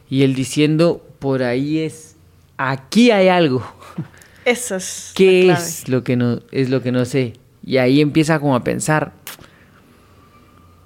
Y 0.10 0.24
él 0.24 0.36
diciendo, 0.36 1.02
por 1.20 1.44
ahí 1.44 1.78
es, 1.78 2.18
aquí 2.58 3.12
hay 3.12 3.30
algo. 3.30 3.64
Eso 4.46 4.76
es. 4.76 5.14
¿Qué 5.16 5.50
es 5.50 5.88
lo 5.88 6.04
que 6.04 6.18
no 6.18 6.40
es 6.52 6.70
lo 6.70 6.82
que 6.82 6.92
no 6.92 7.06
sé? 7.06 7.34
Y 7.64 7.78
ahí 7.78 8.02
empieza 8.02 8.40
como 8.40 8.56
a 8.56 8.64
pensar 8.66 9.14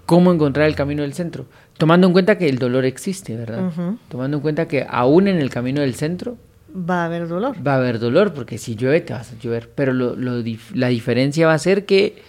cómo 0.05 0.31
encontrar 0.31 0.67
el 0.67 0.75
camino 0.75 1.01
del 1.01 1.13
centro, 1.13 1.45
tomando 1.77 2.07
en 2.07 2.13
cuenta 2.13 2.37
que 2.37 2.49
el 2.49 2.57
dolor 2.57 2.85
existe, 2.85 3.35
¿verdad? 3.35 3.71
Tomando 4.09 4.37
en 4.37 4.41
cuenta 4.41 4.67
que 4.67 4.85
aún 4.89 5.27
en 5.27 5.37
el 5.37 5.49
camino 5.49 5.81
del 5.81 5.95
centro 5.95 6.37
va 6.73 7.03
a 7.03 7.05
haber 7.05 7.27
dolor. 7.27 7.55
Va 7.65 7.73
a 7.73 7.77
haber 7.77 7.99
dolor 7.99 8.33
porque 8.33 8.57
si 8.57 8.75
llueve 8.75 9.01
te 9.01 9.13
vas 9.13 9.31
a 9.31 9.39
llover, 9.39 9.69
pero 9.73 9.93
lo, 9.93 10.15
la 10.73 10.87
diferencia 10.87 11.47
va 11.47 11.53
a 11.53 11.59
ser 11.59 11.85
que 11.85 12.21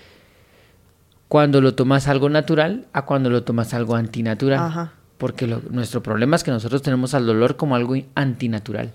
cuando 1.29 1.61
lo 1.61 1.75
tomas 1.75 2.09
algo 2.09 2.29
natural 2.29 2.87
a 2.93 3.03
cuando 3.03 3.31
lo 3.31 3.43
tomas 3.43 3.75
algo 3.75 3.97
antinatural. 3.97 4.91
Porque 5.19 5.47
nuestro 5.71 6.03
problema 6.03 6.37
es 6.37 6.45
que 6.45 6.51
nosotros 6.51 6.83
tenemos 6.83 7.15
al 7.15 7.27
dolor 7.27 7.57
como 7.57 7.75
algo 7.75 7.97
antinatural 8.15 8.93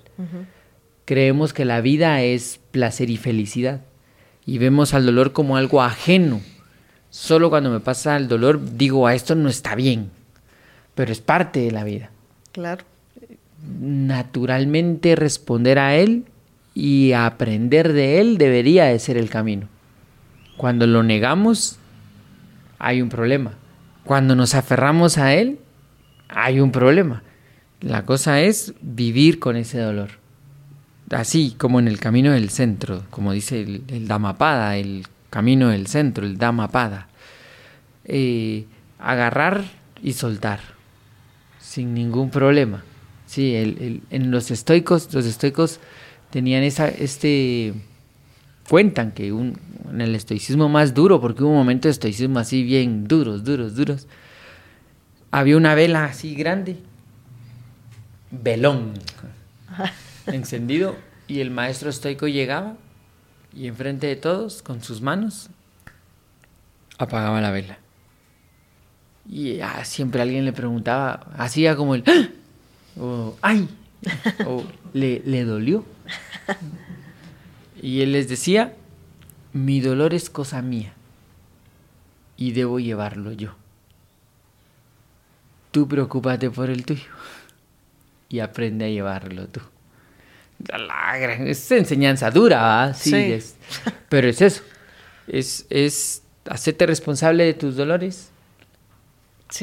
creemos 1.05 1.51
que 1.51 1.65
la 1.65 1.81
vida 1.81 2.21
es 2.21 2.61
placer 2.71 3.09
y 3.09 3.17
felicidad 3.17 3.81
y 4.45 4.59
vemos 4.59 4.93
al 4.93 5.05
dolor 5.05 5.33
como 5.33 5.57
algo 5.57 5.81
ajeno. 5.81 6.39
Solo 7.09 7.49
cuando 7.49 7.69
me 7.69 7.81
pasa 7.81 8.15
el 8.15 8.29
dolor 8.29 8.77
digo, 8.77 9.07
a 9.07 9.13
esto 9.13 9.35
no 9.35 9.49
está 9.49 9.75
bien, 9.75 10.09
pero 11.01 11.13
es 11.13 11.19
parte 11.19 11.61
de 11.61 11.71
la 11.71 11.83
vida. 11.83 12.11
Claro. 12.51 12.85
Naturalmente 13.79 15.15
responder 15.15 15.79
a 15.79 15.95
él 15.95 16.25
y 16.75 17.13
aprender 17.13 17.93
de 17.93 18.21
él 18.21 18.37
debería 18.37 18.85
de 18.85 18.99
ser 18.99 19.17
el 19.17 19.27
camino. 19.27 19.67
Cuando 20.57 20.85
lo 20.85 21.01
negamos, 21.01 21.79
hay 22.77 23.01
un 23.01 23.09
problema. 23.09 23.53
Cuando 24.03 24.35
nos 24.35 24.53
aferramos 24.53 25.17
a 25.17 25.33
él, 25.33 25.57
hay 26.29 26.59
un 26.59 26.71
problema. 26.71 27.23
La 27.79 28.05
cosa 28.05 28.39
es 28.39 28.75
vivir 28.79 29.39
con 29.39 29.55
ese 29.55 29.79
dolor 29.79 30.21
así 31.09 31.55
como 31.57 31.79
en 31.79 31.87
el 31.87 31.99
camino 31.99 32.31
del 32.31 32.51
centro, 32.51 33.05
como 33.09 33.33
dice 33.33 33.63
el, 33.63 33.83
el 33.87 34.07
Dhammapada, 34.07 34.77
el 34.77 35.07
camino 35.31 35.69
del 35.69 35.87
centro, 35.87 36.27
el 36.27 36.37
Dhammapada. 36.37 37.07
Eh, 38.05 38.65
agarrar 38.99 39.63
y 40.03 40.13
soltar, 40.13 40.59
sin 41.71 41.93
ningún 41.93 42.29
problema. 42.29 42.83
Sí, 43.25 43.55
en 43.55 44.29
los 44.29 44.51
estoicos, 44.51 45.13
los 45.13 45.25
estoicos 45.25 45.79
tenían 46.29 46.63
esa, 46.63 46.89
este, 46.89 47.73
cuentan 48.67 49.13
que 49.13 49.31
un, 49.31 49.57
en 49.89 50.01
el 50.01 50.13
estoicismo 50.13 50.67
más 50.67 50.93
duro, 50.93 51.21
porque 51.21 51.43
hubo 51.43 51.51
un 51.51 51.55
momento 51.55 51.87
de 51.87 51.93
estoicismo 51.93 52.39
así 52.39 52.63
bien 52.63 53.07
duros, 53.07 53.45
duros, 53.45 53.73
duros, 53.77 54.07
había 55.31 55.55
una 55.55 55.73
vela 55.73 56.03
así 56.03 56.35
grande, 56.35 56.75
velón, 58.31 58.91
encendido 60.27 60.97
y 61.29 61.39
el 61.39 61.51
maestro 61.51 61.89
estoico 61.89 62.27
llegaba 62.27 62.75
y 63.55 63.67
enfrente 63.67 64.07
de 64.07 64.17
todos, 64.17 64.61
con 64.61 64.83
sus 64.83 65.01
manos, 65.01 65.49
apagaba 66.97 67.39
la 67.39 67.51
vela. 67.51 67.80
Y 69.31 69.59
siempre 69.83 70.21
alguien 70.21 70.45
le 70.45 70.53
preguntaba, 70.53 71.25
hacía 71.37 71.75
como 71.75 71.95
el, 71.95 72.03
¡Ah! 72.05 72.27
o 72.99 73.35
¡ay! 73.41 73.67
o 74.45 74.63
le, 74.93 75.21
le 75.25 75.45
dolió. 75.45 75.83
Y 77.81 78.01
él 78.01 78.11
les 78.11 78.27
decía, 78.29 78.75
mi 79.53 79.79
dolor 79.79 80.13
es 80.13 80.29
cosa 80.29 80.61
mía 80.61 80.93
y 82.37 82.51
debo 82.51 82.79
llevarlo 82.79 83.31
yo. 83.31 83.55
Tú 85.71 85.87
preocúpate 85.87 86.51
por 86.51 86.69
el 86.69 86.85
tuyo 86.85 87.09
y 88.29 88.39
aprende 88.39 88.85
a 88.85 88.89
llevarlo 88.89 89.47
tú 89.47 89.61
es 91.45 91.71
enseñanza 91.71 92.31
dura, 92.31 92.93
sí, 92.93 93.39
pero 94.09 94.27
es 94.27 94.41
eso. 94.41 94.63
Es, 95.27 95.65
es 95.69 96.23
hacerte 96.45 96.85
responsable 96.85 97.45
de 97.45 97.53
tus 97.53 97.75
dolores. 97.75 98.30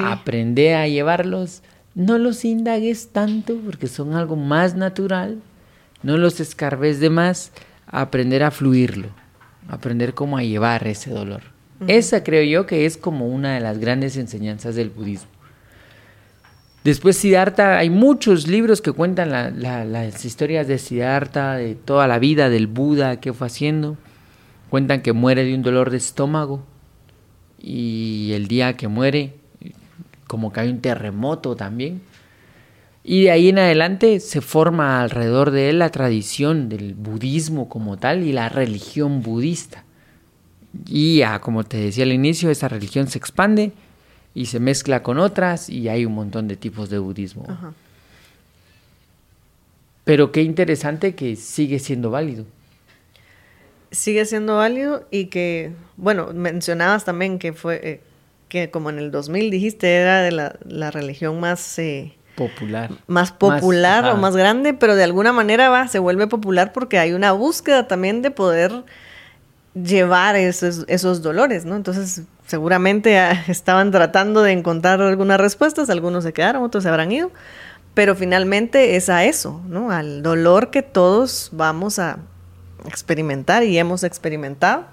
Aprende 0.05 0.75
a 0.75 0.87
llevarlos. 0.87 1.63
No 1.95 2.19
los 2.19 2.45
indagues 2.45 3.09
tanto 3.09 3.57
porque 3.65 3.87
son 3.87 4.15
algo 4.15 4.37
más 4.37 4.75
natural. 4.75 5.39
No 6.03 6.17
los 6.17 6.41
escarbes 6.41 7.01
de 7.01 7.11
más. 7.11 7.53
Aprender 7.87 8.43
a 8.43 8.51
fluirlo. 8.51 9.09
Aprender 9.69 10.15
cómo 10.15 10.39
a 10.39 10.43
llevar 10.43 10.87
ese 10.87 11.11
dolor. 11.11 11.43
Esa 11.87 12.25
creo 12.25 12.43
yo 12.43 12.67
que 12.67 12.87
es 12.87 12.97
como 12.97 13.29
una 13.29 13.55
de 13.55 13.61
las 13.61 13.79
grandes 13.79 14.17
enseñanzas 14.17 14.75
del 14.75 14.91
budismo. 14.91 15.29
Después 16.85 17.17
Siddhartha, 17.17 17.79
hay 17.79 17.91
muchos 17.91 18.47
libros 18.47 18.81
que 18.81 18.93
cuentan 18.93 19.31
las 19.61 20.25
historias 20.25 20.67
de 20.69 20.79
Siddhartha, 20.79 21.55
de 21.55 21.75
toda 21.75 22.07
la 22.07 22.19
vida 22.19 22.49
del 22.49 22.67
Buda, 22.67 23.21
qué 23.21 23.33
fue 23.33 23.47
haciendo. 23.47 23.97
Cuentan 24.71 25.03
que 25.03 25.13
muere 25.13 25.45
de 25.45 25.55
un 25.55 25.63
dolor 25.63 25.91
de 25.91 25.97
estómago 25.97 26.63
y 27.59 28.33
el 28.35 28.49
día 28.49 28.77
que 28.77 28.89
muere, 28.89 29.35
como 30.29 30.53
que 30.53 30.61
hay 30.61 30.69
un 30.69 30.81
terremoto 30.81 31.57
también. 31.57 32.01
Y 33.03 33.25
de 33.25 33.31
ahí 33.33 33.49
en 33.49 33.59
adelante 33.59 34.21
se 34.21 34.41
forma 34.41 35.01
alrededor 35.01 35.51
de 35.51 35.71
él 35.71 35.81
la 35.81 35.91
tradición 35.91 36.69
del 36.69 36.95
budismo 36.95 37.69
como 37.69 37.97
tal 37.97 38.23
y 38.23 38.33
la 38.33 38.49
religión 38.49 39.23
budista. 39.23 39.83
Y 40.87 41.23
como 41.41 41.65
te 41.65 41.79
decía 41.79 42.05
al 42.05 42.13
inicio, 42.13 42.51
esa 42.51 42.69
religión 42.69 43.09
se 43.09 43.19
expande 43.19 43.73
y 44.35 44.47
se 44.47 44.61
mezcla 44.61 45.03
con 45.03 45.19
otras 45.19 45.69
y 45.69 45.89
hay 45.89 46.05
un 46.05 46.15
montón 46.15 46.47
de 46.49 46.57
tipos 46.57 46.91
de 46.91 46.99
budismo. 46.99 47.47
Pero 50.05 50.31
qué 50.31 50.43
interesante 50.43 51.15
que 51.15 51.37
sigue 51.37 51.79
siendo 51.79 52.11
válido. 52.11 52.45
Sigue 53.91 54.27
siendo 54.27 54.57
válido 54.57 55.07
y 55.11 55.27
que, 55.27 55.73
bueno, 55.97 56.33
mencionabas 56.35 57.05
también 57.05 57.39
que 57.39 57.53
fue, 57.55 57.81
eh, 57.83 58.01
que 58.49 58.71
como 58.71 58.91
en 58.91 58.99
el 58.99 59.11
2000 59.11 59.51
dijiste, 59.51 59.95
era 59.95 60.23
de 60.23 60.31
la, 60.31 60.91
religión 60.91 61.41
más... 61.41 61.79
Eh, 61.79 62.15
popular. 62.37 62.91
Más 63.07 63.33
popular 63.33 64.05
o 64.07 64.17
más 64.17 64.37
grande, 64.37 64.73
pero 64.73 64.95
de 64.95 65.05
alguna 65.05 65.33
manera 65.33 65.69
va, 65.69 65.89
se 65.89 65.99
vuelve 65.99 66.27
popular 66.27 66.73
porque 66.73 66.99
hay 66.99 67.13
una 67.13 67.33
búsqueda 67.33 67.89
también 67.89 68.23
de 68.23 68.31
poder 68.31 68.85
llevar 69.75 70.37
esos, 70.37 70.85
esos 70.89 71.23
dolores, 71.23 71.65
¿no? 71.65 71.77
Entonces 71.77 72.23
seguramente 72.47 73.19
ah, 73.19 73.45
estaban 73.49 73.91
tratando 73.91 74.43
de 74.43 74.53
encontrar 74.53 75.01
algunas 75.01 75.41
respuestas, 75.41 75.91
algunos 75.91 76.25
se 76.25 76.33
quedaron, 76.33 76.63
otros 76.63 76.83
se 76.83 76.89
habrán 76.89 77.13
ido, 77.13 77.31
pero 77.95 78.15
finalmente 78.15 78.97
es 78.97 79.09
a 79.09 79.25
eso, 79.25 79.61
¿no? 79.69 79.91
Al 79.91 80.23
dolor 80.23 80.71
que 80.71 80.83
todos 80.83 81.51
vamos 81.53 81.99
a 81.99 82.19
experimentar 82.87 83.65
y 83.65 83.79
hemos 83.79 84.05
experimentado. 84.05 84.87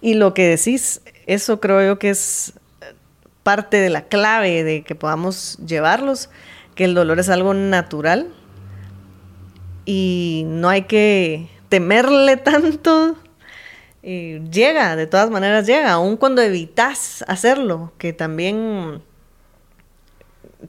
Y 0.00 0.14
lo 0.14 0.34
que 0.34 0.48
decís, 0.48 1.02
eso 1.26 1.60
creo 1.60 1.84
yo 1.86 1.98
que 1.98 2.10
es 2.10 2.54
parte 3.46 3.76
de 3.76 3.90
la 3.90 4.02
clave 4.02 4.64
de 4.64 4.82
que 4.82 4.96
podamos 4.96 5.56
llevarlos, 5.64 6.30
que 6.74 6.82
el 6.82 6.96
dolor 6.96 7.20
es 7.20 7.28
algo 7.28 7.54
natural 7.54 8.26
y 9.84 10.42
no 10.46 10.68
hay 10.68 10.82
que 10.82 11.48
temerle 11.68 12.36
tanto. 12.38 13.14
Llega, 14.02 14.96
de 14.96 15.06
todas 15.06 15.30
maneras 15.30 15.64
llega, 15.64 15.92
aun 15.92 16.16
cuando 16.16 16.42
evitas 16.42 17.24
hacerlo, 17.28 17.92
que 17.98 18.12
también 18.12 19.00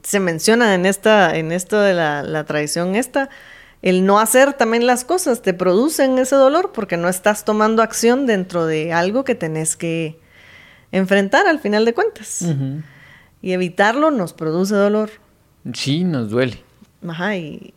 se 0.03 0.19
menciona 0.19 0.75
en 0.75 0.85
esta, 0.85 1.35
en 1.35 1.51
esto 1.51 1.81
de 1.81 1.95
la, 1.95 2.43
tradición 2.43 2.95
esta, 2.95 3.31
el 3.81 4.05
no 4.05 4.19
hacer 4.19 4.53
también 4.53 4.85
las 4.85 5.03
cosas 5.03 5.41
te 5.41 5.55
producen 5.55 6.19
ese 6.19 6.35
dolor 6.35 6.73
porque 6.73 6.95
no 6.95 7.09
estás 7.09 7.43
tomando 7.43 7.81
acción 7.81 8.27
dentro 8.27 8.67
de 8.67 8.93
algo 8.93 9.23
que 9.23 9.33
tenés 9.33 9.75
que 9.75 10.19
enfrentar 10.91 11.47
al 11.47 11.59
final 11.59 11.85
de 11.85 11.93
cuentas. 11.93 12.45
Y 13.41 13.51
evitarlo 13.51 14.11
nos 14.11 14.33
produce 14.33 14.75
dolor. 14.75 15.09
Sí, 15.73 16.03
nos 16.03 16.29
duele. 16.29 16.59
Ajá, 17.07 17.35
y, 17.37 17.73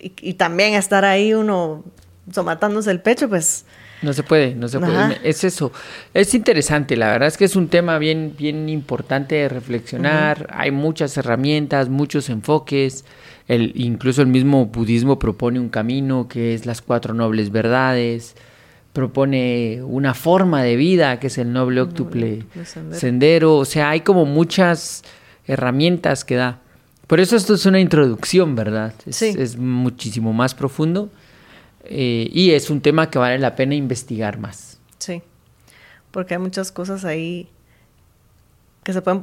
y, 0.00 0.34
también 0.34 0.74
estar 0.74 1.04
ahí 1.04 1.34
uno 1.34 1.84
somatándose 2.32 2.90
el 2.90 3.00
pecho, 3.00 3.28
pues... 3.28 3.64
No 4.02 4.12
se 4.12 4.22
puede, 4.22 4.54
no 4.54 4.68
se 4.68 4.78
puede. 4.78 5.18
Es 5.24 5.42
eso. 5.42 5.72
Es 6.14 6.32
interesante, 6.34 6.96
la 6.96 7.10
verdad 7.10 7.26
es 7.26 7.36
que 7.36 7.44
es 7.44 7.56
un 7.56 7.68
tema 7.68 7.98
bien, 7.98 8.34
bien 8.38 8.68
importante 8.68 9.34
de 9.34 9.48
reflexionar. 9.48 10.46
Hay 10.52 10.70
muchas 10.70 11.16
herramientas, 11.16 11.88
muchos 11.88 12.28
enfoques. 12.28 13.04
El, 13.48 13.72
incluso 13.74 14.22
el 14.22 14.28
mismo 14.28 14.66
budismo 14.66 15.18
propone 15.18 15.58
un 15.58 15.68
camino 15.68 16.28
que 16.28 16.54
es 16.54 16.64
las 16.64 16.80
cuatro 16.80 17.12
nobles 17.12 17.50
verdades. 17.50 18.36
Propone 18.98 19.80
una 19.84 20.12
forma 20.12 20.64
de 20.64 20.74
vida 20.74 21.20
que 21.20 21.28
es 21.28 21.38
el 21.38 21.52
noble 21.52 21.82
octuple 21.82 22.42
sendero. 22.90 23.54
O 23.54 23.64
sea, 23.64 23.90
hay 23.90 24.00
como 24.00 24.24
muchas 24.24 25.04
herramientas 25.46 26.24
que 26.24 26.34
da. 26.34 26.58
Por 27.06 27.20
eso 27.20 27.36
esto 27.36 27.54
es 27.54 27.64
una 27.64 27.78
introducción, 27.78 28.56
¿verdad? 28.56 28.92
Es, 29.06 29.22
es 29.22 29.56
muchísimo 29.56 30.32
más 30.32 30.56
profundo 30.56 31.10
eh, 31.84 32.28
y 32.32 32.50
es 32.50 32.70
un 32.70 32.80
tema 32.80 33.08
que 33.08 33.20
vale 33.20 33.38
la 33.38 33.54
pena 33.54 33.76
investigar 33.76 34.40
más. 34.40 34.80
Sí, 34.98 35.22
porque 36.10 36.34
hay 36.34 36.40
muchas 36.40 36.72
cosas 36.72 37.04
ahí 37.04 37.48
que 38.82 38.92
se 38.92 39.00
pueden 39.00 39.22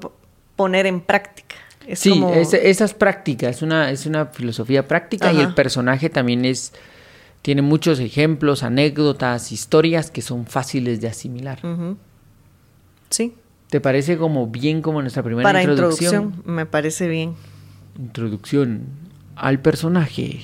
poner 0.55 0.85
en 0.85 1.01
práctica. 1.01 1.57
sí, 1.95 2.23
esas 2.33 2.93
prácticas, 2.93 3.57
es 3.57 3.61
una, 3.61 3.91
es 3.91 4.05
una 4.05 4.27
filosofía 4.27 4.87
práctica 4.87 5.33
y 5.33 5.41
el 5.41 5.53
personaje 5.53 6.09
también 6.09 6.45
es 6.45 6.71
tiene 7.45 7.61
muchos 7.61 7.99
ejemplos, 7.99 8.63
anécdotas, 8.63 9.51
historias 9.51 10.09
que 10.09 10.23
son 10.23 10.47
fáciles 10.47 10.99
de 10.99 11.09
asimilar. 11.09 11.59
Sí. 13.11 13.35
¿Te 13.69 13.79
parece 13.79 14.17
como 14.17 14.47
bien 14.47 14.81
como 14.81 14.99
nuestra 15.03 15.21
primera 15.21 15.47
Para 15.47 15.61
introducción? 15.61 16.41
me 16.43 16.65
parece 16.65 17.07
bien. 17.07 17.35
Introducción 17.99 18.87
al 19.35 19.59
personaje. 19.59 20.39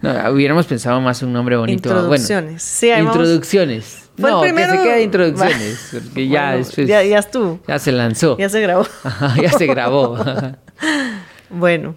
no, 0.00 0.30
hubiéramos 0.30 0.66
pensado 0.66 1.00
más 1.00 1.20
un 1.24 1.32
nombre 1.32 1.56
bonito. 1.56 1.88
Introducciones. 1.88 2.62
sí, 2.62 2.88
introducciones. 2.88 4.10
no, 4.18 4.40
que 4.42 4.50
se 4.50 4.54
quede 4.54 5.02
introducciones. 5.02 5.88
Porque 6.04 6.28
ya, 6.28 6.60
ya, 6.60 7.02
ya 7.02 7.18
estuvo. 7.18 7.58
Ya 7.66 7.80
se 7.80 7.90
lanzó. 7.90 8.38
Ya 8.38 8.48
se 8.48 8.60
grabó. 8.60 8.86
ya 9.42 9.50
se 9.50 9.66
grabó. 9.66 10.16
bueno, 11.50 11.96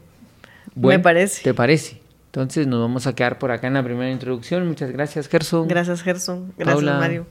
me 0.74 0.98
parece. 0.98 1.44
¿Te 1.44 1.54
parece? 1.54 2.01
Entonces 2.32 2.66
nos 2.66 2.80
vamos 2.80 3.08
a 3.08 3.14
quedar 3.14 3.40
por 3.40 3.52
acá 3.52 3.68
en 3.68 3.74
la 3.74 3.84
primera 3.84 4.10
introducción. 4.10 4.66
Muchas 4.66 4.90
gracias, 4.90 5.28
Gerson. 5.28 5.68
Gracias, 5.68 6.02
Gerson. 6.02 6.54
Gracias, 6.58 6.82
Mario. 6.82 7.28